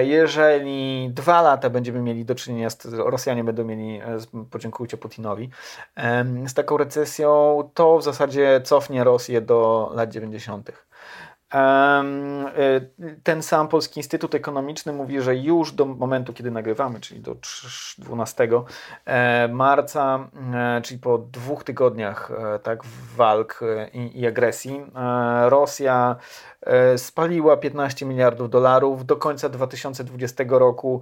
Jeżeli 0.00 0.30
jeżeli 0.30 1.10
dwa 1.10 1.42
lata 1.42 1.70
będziemy 1.70 2.02
mieli 2.02 2.24
do 2.24 2.34
czynienia, 2.34 2.70
z, 2.70 2.84
Rosjanie 2.94 3.44
będą 3.44 3.64
mieli, 3.64 4.00
e, 4.00 4.18
podziękujcie 4.50 4.96
Putinowi, 4.96 5.50
z 6.46 6.54
taką 6.54 6.76
recesją, 6.76 7.62
to 7.74 7.98
w 7.98 8.02
zasadzie 8.02 8.60
cofnie 8.64 9.04
Rosję 9.04 9.40
do 9.40 9.90
lat 9.94 10.10
90. 10.10 10.72
Ten 13.22 13.42
sam 13.42 13.68
Polski 13.68 14.00
Instytut 14.00 14.34
Ekonomiczny 14.34 14.92
mówi, 14.92 15.20
że 15.20 15.36
już 15.36 15.72
do 15.72 15.86
momentu, 15.86 16.32
kiedy 16.32 16.50
nagrywamy, 16.50 17.00
czyli 17.00 17.20
do 17.20 17.36
12 17.98 18.48
marca, 19.48 20.28
czyli 20.82 21.00
po 21.00 21.18
dwóch 21.18 21.64
tygodniach 21.64 22.32
tak, 22.62 22.80
walk 23.16 23.60
i, 23.92 24.20
i 24.20 24.26
agresji, 24.26 24.86
Rosja 25.48 26.16
spaliła 26.96 27.56
15 27.56 28.06
miliardów 28.06 28.50
dolarów. 28.50 29.06
Do 29.06 29.16
końca 29.16 29.48
2020 29.48 30.44
roku 30.48 31.00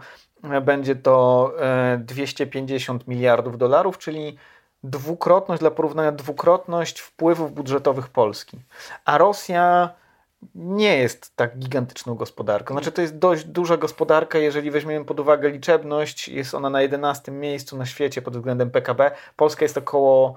będzie 0.63 0.97
to 0.97 1.53
250 1.99 3.09
miliardów 3.09 3.59
dolarów, 3.59 3.99
czyli 3.99 4.39
dwukrotność, 4.83 5.61
dla 5.61 5.71
porównania, 5.71 6.13
dwukrotność 6.13 7.01
wpływów 7.01 7.53
budżetowych 7.53 8.09
Polski. 8.09 8.59
A 9.05 9.19
Rosja 9.19 9.91
nie 10.55 10.99
jest 10.99 11.37
tak 11.37 11.59
gigantyczną 11.59 12.15
gospodarką. 12.15 12.75
Znaczy, 12.75 12.93
to 12.93 13.03
jest 13.03 13.19
dość 13.19 13.45
duża 13.45 13.77
gospodarka, 13.77 14.39
jeżeli 14.39 14.71
weźmiemy 14.71 15.05
pod 15.05 15.21
uwagę 15.21 15.51
liczebność, 15.51 16.29
jest 16.29 16.55
ona 16.55 16.71
na 16.71 16.83
11 16.83 17.33
miejscu 17.33 17.77
na 17.77 17.87
świecie 17.87 18.23
pod 18.23 18.37
względem 18.37 18.71
PKB. 18.71 19.11
Polska 19.37 19.65
jest 19.65 19.79
około 19.79 20.35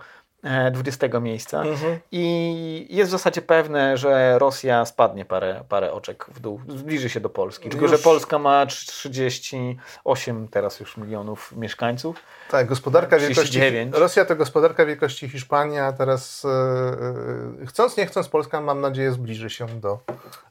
20 0.71 1.07
e, 1.07 1.21
miejsca 1.21 1.61
mhm. 1.61 1.99
i 2.11 2.87
jest 2.89 3.09
w 3.09 3.11
zasadzie 3.11 3.41
pewne, 3.41 3.97
że 3.97 4.39
Rosja 4.39 4.85
spadnie 4.85 5.25
parę, 5.25 5.63
parę 5.69 5.91
oczek 5.93 6.25
w 6.33 6.39
dół, 6.39 6.61
zbliży 6.67 7.09
się 7.09 7.19
do 7.19 7.29
Polski. 7.29 7.69
Tylko, 7.69 7.85
już... 7.85 7.91
że 7.91 7.97
Polska 7.97 8.39
ma 8.39 8.65
38 8.65 10.47
teraz 10.47 10.79
już 10.79 10.97
milionów 10.97 11.51
mieszkańców. 11.51 12.17
Tak, 12.51 12.67
gospodarka 12.67 13.17
39. 13.17 13.73
wielkości. 13.73 14.01
Rosja 14.01 14.25
to 14.25 14.35
gospodarka 14.35 14.85
wielkości 14.85 15.29
Hiszpanii, 15.29 15.77
a 15.77 15.93
teraz 15.93 16.45
e, 16.45 17.65
chcąc, 17.65 17.97
nie 17.97 18.05
chcąc, 18.05 18.29
Polska 18.29 18.61
mam 18.61 18.81
nadzieję 18.81 19.11
zbliży 19.11 19.49
się 19.49 19.67
do 19.67 19.99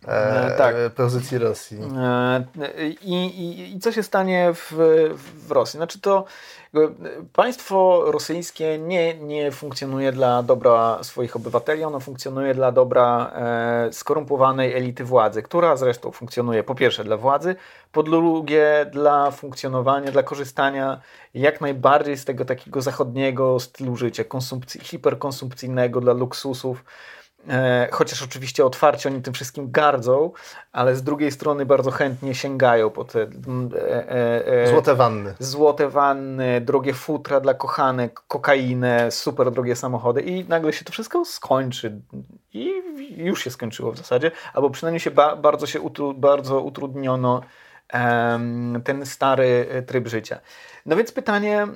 e, 0.08 0.54
tak. 0.58 0.74
pozycji 0.96 1.38
Rosji. 1.38 1.78
I, 3.02 3.14
i, 3.26 3.76
I 3.76 3.80
co 3.80 3.92
się 3.92 4.02
stanie 4.02 4.50
w, 4.54 4.72
w 5.46 5.50
Rosji? 5.50 5.78
Znaczy 5.78 6.00
to 6.00 6.24
Państwo 7.32 8.04
rosyjskie 8.06 8.78
nie, 8.78 9.14
nie 9.14 9.52
funkcjonuje 9.52 9.79
dla 10.12 10.42
dobra 10.42 10.98
swoich 11.02 11.36
obywateli, 11.36 11.84
ono 11.84 12.00
funkcjonuje 12.00 12.54
dla 12.54 12.72
dobra 12.72 13.32
e, 13.34 13.92
skorumpowanej 13.92 14.74
elity 14.74 15.04
władzy, 15.04 15.42
która 15.42 15.76
zresztą 15.76 16.10
funkcjonuje 16.10 16.62
po 16.62 16.74
pierwsze 16.74 17.04
dla 17.04 17.16
władzy, 17.16 17.56
po 17.92 18.02
drugie 18.02 18.86
dla 18.92 19.30
funkcjonowania, 19.30 20.12
dla 20.12 20.22
korzystania 20.22 21.00
jak 21.34 21.60
najbardziej 21.60 22.16
z 22.16 22.24
tego 22.24 22.44
takiego 22.44 22.82
zachodniego 22.82 23.60
stylu 23.60 23.96
życia, 23.96 24.24
konsumpcji, 24.24 24.80
hiperkonsumpcyjnego 24.80 26.00
dla 26.00 26.12
luksusów. 26.12 26.84
E, 27.48 27.88
chociaż 27.92 28.22
oczywiście 28.22 28.64
otwarcie 28.64 29.08
oni 29.08 29.22
tym 29.22 29.34
wszystkim 29.34 29.70
gardzą, 29.70 30.30
ale 30.72 30.96
z 30.96 31.02
drugiej 31.02 31.32
strony 31.32 31.66
bardzo 31.66 31.90
chętnie 31.90 32.34
sięgają 32.34 32.90
po 32.90 33.04
te 33.04 33.20
e, 33.20 33.26
e, 34.10 34.46
e, 34.46 34.70
złote 34.70 34.94
wanny. 34.94 35.34
Złote 35.38 35.88
wanny, 35.88 36.60
drogie 36.60 36.94
futra 36.94 37.40
dla 37.40 37.54
kochanek, 37.54 38.20
kokainę, 38.28 39.10
super 39.10 39.50
drogie 39.50 39.76
samochody 39.76 40.20
i 40.20 40.48
nagle 40.48 40.72
się 40.72 40.84
to 40.84 40.92
wszystko 40.92 41.24
skończy. 41.24 42.00
I 42.52 42.72
już 43.16 43.44
się 43.44 43.50
skończyło 43.50 43.92
w 43.92 43.98
zasadzie, 43.98 44.30
albo 44.54 44.70
przynajmniej 44.70 45.00
się 45.00 45.10
ba 45.10 45.36
bardzo 45.36 45.66
się 45.66 45.80
utru 45.80 46.14
bardzo 46.14 46.60
utrudniono 46.60 47.40
ten 48.84 49.06
stary 49.06 49.66
tryb 49.86 50.08
życia. 50.08 50.40
No 50.86 50.96
więc 50.96 51.12
pytanie, 51.12 51.66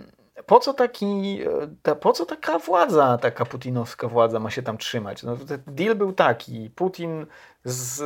po 0.47 0.61
co, 0.61 0.75
taki, 0.75 1.41
ta, 1.83 1.95
po 1.95 2.13
co 2.13 2.27
taka 2.27 2.59
władza, 2.59 3.19
taka 3.19 3.45
putinowska 3.45 4.09
władza 4.09 4.41
ma 4.41 4.51
się 4.51 4.63
tam 4.63 4.79
trzymać? 4.79 5.23
No, 5.23 5.37
deal 5.67 5.95
był 5.95 6.13
taki, 6.13 6.71
Putin 6.71 7.27
z, 7.65 8.03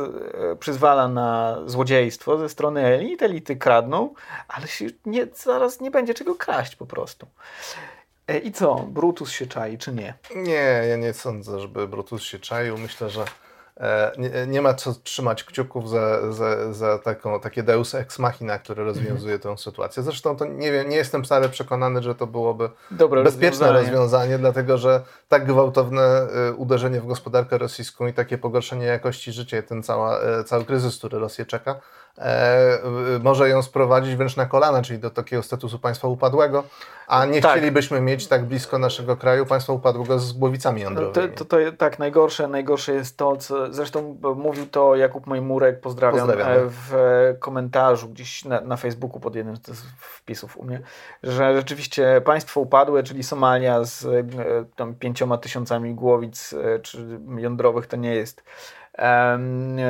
przyzwala 0.59 1.07
na 1.07 1.57
złodziejstwo 1.65 2.37
ze 2.37 2.49
strony 2.49 2.85
elit, 2.85 3.21
elity 3.21 3.55
kradną, 3.55 4.13
ale 4.47 4.67
się 4.67 4.85
nie, 5.05 5.27
zaraz 5.33 5.81
nie 5.81 5.91
będzie 5.91 6.13
czego 6.13 6.35
kraść 6.35 6.75
po 6.75 6.85
prostu. 6.85 7.27
E, 8.27 8.37
I 8.37 8.51
co, 8.51 8.75
Brutus 8.75 9.31
się 9.31 9.47
czai, 9.47 9.77
czy 9.77 9.91
nie? 9.91 10.13
Nie, 10.35 10.83
ja 10.89 10.95
nie 10.95 11.13
sądzę, 11.13 11.59
żeby 11.59 11.87
Brutus 11.87 12.23
się 12.23 12.39
czaił. 12.39 12.77
Myślę, 12.77 13.09
że 13.09 13.25
E, 13.25 13.48
nie, 14.17 14.47
nie, 14.47 14.61
ma 14.61 14.73
co 14.73 14.93
trzymać 14.93 15.43
kciuków 15.43 15.89
za, 15.89 16.31
za, 16.31 16.73
za 16.73 16.97
taką, 16.97 17.39
takie 17.39 17.63
deus 17.63 17.95
ex 17.95 18.19
machina, 18.19 18.59
które 18.59 18.83
rozwiązuje 18.83 19.35
mhm. 19.35 19.55
tę 19.55 19.63
sytuację. 19.63 20.03
Zresztą 20.03 20.35
to 20.35 20.45
nie 20.45 20.71
wiem, 20.71 20.89
nie 20.89 20.95
jestem 20.95 21.23
wcale 21.23 21.49
przekonany, 21.49 22.03
że 22.03 22.15
to 22.15 22.27
byłoby 22.27 22.69
Dobre 22.91 23.23
bezpieczne 23.23 23.67
rozwiązanie. 23.67 23.81
rozwiązanie, 23.81 24.37
dlatego 24.37 24.77
że 24.77 25.01
tak 25.27 25.45
gwałtowne 25.45 26.01
e, 26.01 26.53
uderzenie 26.53 27.01
w 27.01 27.07
gospodarkę 27.07 27.57
rosyjską 27.57 28.07
i 28.07 28.13
takie 28.13 28.37
pogorszenie 28.37 28.85
jakości 28.85 29.31
życia, 29.31 29.61
ten 29.61 29.83
cała, 29.83 30.19
e, 30.19 30.43
cały 30.43 30.65
kryzys, 30.65 30.97
który 30.97 31.19
Rosję 31.19 31.45
czeka, 31.45 31.71
e, 31.71 31.79
może 33.23 33.49
ją 33.49 33.61
sprowadzić 33.61 34.15
wręcz 34.15 34.35
na 34.37 34.45
kolana, 34.45 34.81
czyli 34.81 34.99
do 34.99 35.09
takiego 35.09 35.43
statusu 35.43 35.79
państwa 35.79 36.07
upadłego, 36.07 36.63
a 37.09 37.25
nie 37.25 37.41
tak. 37.41 37.51
chcielibyśmy 37.51 38.01
mieć 38.01 38.27
tak 38.27 38.45
blisko 38.45 38.79
naszego 38.79 39.17
kraju 39.17 39.45
państwa 39.45 39.73
upadłego 39.73 40.19
z 40.19 40.33
głowicami 40.33 40.81
jądrowymi. 40.81 41.33
To, 41.35 41.45
to, 41.45 41.45
to, 41.45 41.71
tak, 41.77 41.99
najgorsze, 41.99 42.47
najgorsze 42.47 42.93
jest 42.93 43.17
to, 43.17 43.37
co 43.37 43.73
zresztą 43.73 44.17
mówił 44.35 44.65
to 44.65 44.95
Jakub 44.95 45.27
Majmurek, 45.27 45.79
pozdrawiam, 45.79 46.27
pozdrawiam. 46.27 46.57
E, 46.57 46.69
w 46.69 46.93
komentarzu 47.39 48.09
gdzieś 48.09 48.45
na, 48.45 48.61
na 48.61 48.77
Facebooku 48.77 49.19
pod 49.19 49.35
jednym 49.35 49.55
z 49.55 49.81
wpisów 49.99 50.57
u 50.57 50.65
mnie, 50.65 50.81
że 51.23 51.55
rzeczywiście 51.55 52.21
państwo 52.25 52.61
upadłe, 52.61 53.03
czyli 53.03 53.23
Somalia 53.23 53.83
z 53.83 54.05
e, 54.05 54.23
tam 54.75 54.95
pięcioma 54.95 55.37
tysiącami 55.37 55.95
głowic 55.95 56.53
e, 56.53 56.79
czy 56.79 57.19
jądrowych 57.37 57.87
to 57.87 57.97
nie 57.97 58.15
jest 58.15 58.43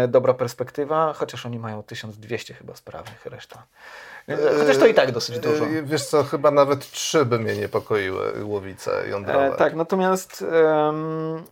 dobra 0.07 0.33
perspektywa, 0.33 1.13
chociaż 1.13 1.45
oni 1.45 1.59
mają 1.59 1.83
1200 1.83 2.53
chyba 2.53 2.75
sprawnych, 2.75 3.25
reszta. 3.25 3.63
Chociaż 4.59 4.77
to 4.77 4.87
i 4.87 4.93
tak 4.93 5.11
dosyć 5.11 5.37
e, 5.37 5.39
dużo. 5.39 5.65
Wiesz 5.83 6.05
co, 6.05 6.23
chyba 6.23 6.51
nawet 6.51 6.91
trzy 6.91 7.25
by 7.25 7.39
mnie 7.39 7.55
niepokoiły 7.55 8.45
łowice 8.45 9.09
jądrowe. 9.09 9.53
E, 9.53 9.57
tak, 9.57 9.75
natomiast 9.75 10.45
um, 10.51 11.43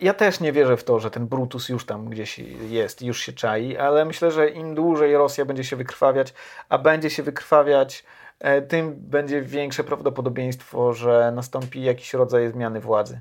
ja 0.00 0.14
też 0.14 0.40
nie 0.40 0.52
wierzę 0.52 0.76
w 0.76 0.84
to, 0.84 1.00
że 1.00 1.10
ten 1.10 1.26
Brutus 1.26 1.68
już 1.68 1.86
tam 1.86 2.08
gdzieś 2.08 2.38
jest, 2.68 3.02
już 3.02 3.20
się 3.20 3.32
czai, 3.32 3.76
ale 3.76 4.04
myślę, 4.04 4.30
że 4.30 4.50
im 4.50 4.74
dłużej 4.74 5.16
Rosja 5.16 5.44
będzie 5.44 5.64
się 5.64 5.76
wykrwawiać, 5.76 6.34
a 6.68 6.78
będzie 6.78 7.10
się 7.10 7.22
wykrwawiać, 7.22 8.04
e, 8.40 8.62
tym 8.62 8.94
będzie 8.96 9.42
większe 9.42 9.84
prawdopodobieństwo, 9.84 10.92
że 10.92 11.32
nastąpi 11.34 11.82
jakiś 11.82 12.14
rodzaj 12.14 12.48
zmiany 12.48 12.80
władzy. 12.80 13.20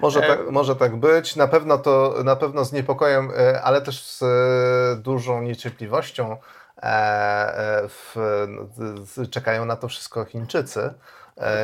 Może 0.00 0.20
tak, 0.20 0.50
może 0.50 0.76
tak 0.76 0.96
być. 0.96 1.36
Na 1.36 1.48
pewno 1.48 1.78
to 1.78 2.14
na 2.24 2.36
pewno 2.36 2.64
z 2.64 2.72
niepokojem, 2.72 3.30
e, 3.38 3.62
ale 3.62 3.82
też 3.82 4.02
z 4.02 4.22
e, 4.22 5.02
dużą 5.02 5.42
niecierpliwością 5.42 6.36
e, 6.82 7.82
w, 7.88 8.16
czekają 9.30 9.64
na 9.64 9.76
to 9.76 9.88
wszystko 9.88 10.24
Chińczycy. 10.24 10.94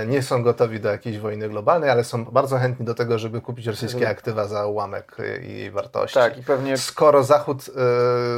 Nie 0.06 0.22
są 0.22 0.42
gotowi 0.42 0.80
do 0.80 0.88
jakiejś 0.88 1.18
wojny 1.18 1.48
globalnej, 1.48 1.90
ale 1.90 2.04
są 2.04 2.24
bardzo 2.24 2.58
chętni 2.58 2.86
do 2.86 2.94
tego, 2.94 3.18
żeby 3.18 3.40
kupić 3.40 3.66
rosyjskie 3.66 4.08
aktywa 4.08 4.46
za 4.46 4.66
ułamek 4.66 5.16
jej 5.42 5.70
wartości. 5.70 6.14
Tak, 6.14 6.38
i 6.38 6.42
pewnie... 6.42 6.76
Skoro 6.76 7.22
Zachód 7.24 7.70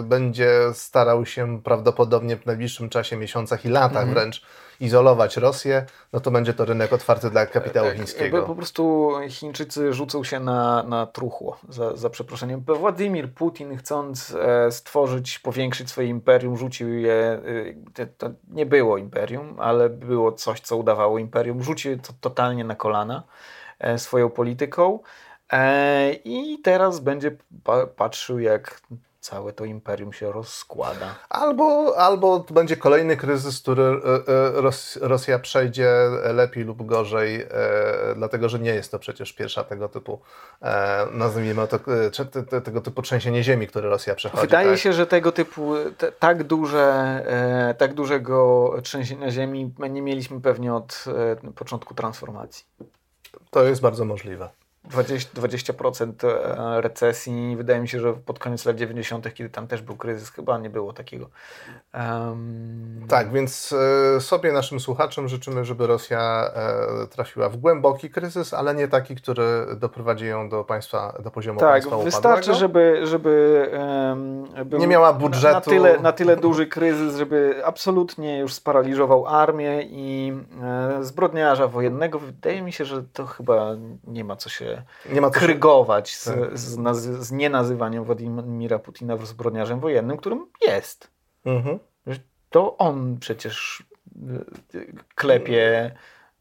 będzie 0.03 0.61
starał 0.75 1.27
się 1.27 1.63
prawdopodobnie 1.63 2.37
w 2.37 2.47
najbliższym 2.47 2.89
czasie, 2.89 3.17
miesiącach 3.17 3.65
i 3.65 3.69
latach 3.69 4.03
mhm. 4.03 4.15
wręcz 4.15 4.43
izolować 4.81 5.37
Rosję, 5.37 5.87
no 6.13 6.21
to 6.21 6.31
będzie 6.31 6.55
to 6.55 6.65
rynek 6.65 6.93
otwarty 6.93 7.31
dla 7.31 7.47
kapitału 7.47 7.89
tak, 7.89 7.97
chińskiego. 7.97 8.43
Po 8.43 8.55
prostu 8.55 9.11
Chińczycy 9.29 9.93
rzucą 9.93 10.25
się 10.25 10.41
na, 10.41 10.83
na 10.83 11.07
truchło, 11.07 11.59
za, 11.69 11.97
za 11.97 12.11
przeproszeniem. 12.11 12.61
Władimir 12.61 13.33
Putin 13.33 13.77
chcąc 13.77 14.37
e, 14.41 14.73
stworzyć, 14.73 15.39
powiększyć 15.39 15.91
swoje 15.91 16.09
imperium, 16.09 16.57
rzucił 16.57 16.89
je, 16.89 17.41
e, 17.99 18.07
to 18.07 18.31
nie 18.49 18.67
było 18.67 18.99
imperium, 18.99 19.57
ale 19.61 19.89
było 19.89 20.33
coś, 20.33 20.61
co 20.61 20.77
udawało 20.77 21.19
imperium, 21.19 21.63
rzucił 21.63 21.99
to 21.99 22.13
totalnie 22.21 22.65
na 22.65 22.75
kolana 22.75 23.23
e, 23.79 23.99
swoją 23.99 24.31
polityką 24.31 24.99
i 26.25 26.59
teraz 26.63 27.01
będzie 27.01 27.37
patrzył 27.97 28.39
jak 28.39 28.81
całe 29.25 29.53
to 29.53 29.65
imperium 29.65 30.13
się 30.13 30.33
rozkłada. 30.33 31.15
Albo, 31.29 31.95
albo 31.97 32.45
będzie 32.51 32.77
kolejny 32.77 33.17
kryzys, 33.17 33.61
który 33.61 33.83
e, 33.83 33.93
e, 35.03 35.09
Rosja 35.09 35.39
przejdzie 35.39 35.91
lepiej 36.35 36.65
lub 36.65 36.87
gorzej, 36.87 37.43
e, 37.43 37.47
dlatego 38.17 38.49
że 38.49 38.59
nie 38.59 38.75
jest 38.75 38.91
to 38.91 38.99
przecież 38.99 39.33
pierwsza 39.33 39.65
tego 39.65 39.89
typu, 39.89 40.21
nazwijmy 41.13 41.69
to, 41.69 41.79
tego 42.61 42.81
typu 42.81 43.03
trzęsienie 43.03 43.43
ziemi, 43.43 43.67
które 43.67 43.89
Rosja 43.89 44.15
przechodzi. 44.15 44.41
Wydaje 44.41 44.71
tak? 44.71 44.79
się, 44.79 44.93
że 44.93 45.07
tego 45.07 45.33
typu, 45.33 45.75
tak 46.19 46.43
duże, 46.43 47.25
tak 47.79 47.95
dużego 47.95 48.75
trzęsienia 48.83 49.31
ziemi 49.31 49.75
nie 49.91 50.03
mieliśmy 50.03 50.41
pewnie 50.41 50.75
od 50.75 51.05
początku 51.55 51.95
transformacji. 51.95 52.65
To 53.51 53.65
jest 53.65 53.81
bardzo 53.81 54.05
możliwe. 54.05 54.64
20%, 54.91 55.27
20% 55.35 56.27
e, 56.27 56.81
recesji. 56.81 57.57
Wydaje 57.57 57.81
mi 57.81 57.89
się, 57.89 58.01
że 58.01 58.13
pod 58.13 58.39
koniec 58.39 58.65
lat 58.65 58.77
90., 58.77 59.35
kiedy 59.35 59.51
tam 59.51 59.67
też 59.67 59.83
był 59.83 59.97
kryzys, 59.97 60.31
chyba 60.31 60.59
nie 60.59 60.71
było 60.71 60.93
takiego. 60.93 61.29
Um... 61.95 63.07
Tak, 63.09 63.33
więc 63.33 63.75
e, 64.17 64.21
sobie 64.21 64.53
naszym 64.53 64.81
słuchaczom 64.81 65.29
życzymy, 65.29 65.65
żeby 65.65 65.87
Rosja 65.87 66.51
e, 66.55 67.07
trafiła 67.07 67.49
w 67.49 67.57
głęboki 67.57 68.11
kryzys, 68.11 68.55
ale 68.55 68.75
nie 68.75 68.89
taki, 68.89 69.17
który 69.17 69.67
doprowadzi 69.77 70.27
ją 70.27 70.49
do 70.49 70.65
państwa, 70.65 71.19
do 71.23 71.31
poziomu 71.31 71.61
tak, 71.61 71.71
państwa 71.71 71.97
upadłego. 71.97 72.11
wystarczy, 72.11 72.55
żeby, 72.55 73.01
żeby 73.03 73.71
um, 73.79 74.45
nie 74.81 74.87
miała 74.87 75.13
budżetu. 75.13 75.49
Na, 75.49 75.55
na, 75.55 75.61
tyle, 75.61 76.01
na 76.01 76.13
tyle 76.13 76.37
duży 76.37 76.67
kryzys, 76.67 77.17
żeby 77.17 77.63
absolutnie 77.65 78.39
już 78.39 78.55
sparaliżował 78.55 79.27
armię 79.27 79.83
i 79.83 80.33
e, 80.63 81.05
zbrodniarza 81.05 81.69
wojennego. 81.69 82.19
Wydaje 82.19 82.63
mi 82.63 82.73
się, 82.73 82.85
że 82.85 83.03
to 83.13 83.27
chyba 83.27 83.77
nie 84.07 84.25
ma 84.25 84.37
co 84.37 84.49
się 84.49 84.74
nie 85.13 85.21
ma 85.21 85.31
krygować 85.31 86.17
z, 86.17 86.25
tak. 86.25 86.59
z, 86.59 86.79
naz- 86.79 87.23
z 87.23 87.33
nienazywaniem 87.33 88.05
Władimira 88.05 88.79
Putina 88.79 89.17
zbrodniarzem 89.17 89.81
wojennym, 89.81 90.17
którym 90.17 90.47
jest. 90.67 91.11
Mhm. 91.45 91.79
To 92.51 92.77
on 92.77 93.19
przecież 93.21 93.83
e, 94.75 94.81
klepie 95.15 95.95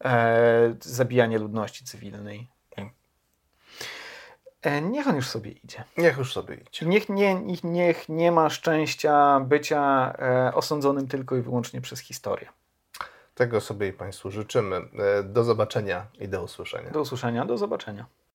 e, 0.06 0.76
zabijanie 0.80 1.39
ludności 1.39 1.86
cywilnej. 1.86 2.54
E, 4.63 4.82
niech 4.82 5.08
on 5.08 5.15
już 5.15 5.28
sobie 5.28 5.52
idzie. 5.52 5.84
Niech 5.98 6.17
już 6.17 6.34
sobie 6.34 6.56
idzie. 6.56 6.86
Niech 6.86 7.10
nie, 7.10 7.41
niech 7.63 8.10
nie 8.10 8.32
ma 8.32 8.50
szczęścia 8.50 9.39
bycia 9.39 10.13
e, 10.19 10.54
osądzonym 10.54 11.08
tylko 11.08 11.36
i 11.36 11.41
wyłącznie 11.41 11.82
przez 11.82 12.00
historię. 12.00 12.50
Tego 13.36 13.62
sobie 13.62 13.88
i 13.88 13.93
Państwu 13.93 14.32
życzymy. 14.32 14.76
E, 14.76 15.24
do 15.24 15.43
zobaczenia 15.43 16.06
i 16.19 16.28
do 16.28 16.43
usłyszenia. 16.43 16.91
Do 16.91 17.02
usłyszenia, 17.02 17.46
do 17.46 17.58
zobaczenia. 17.58 18.06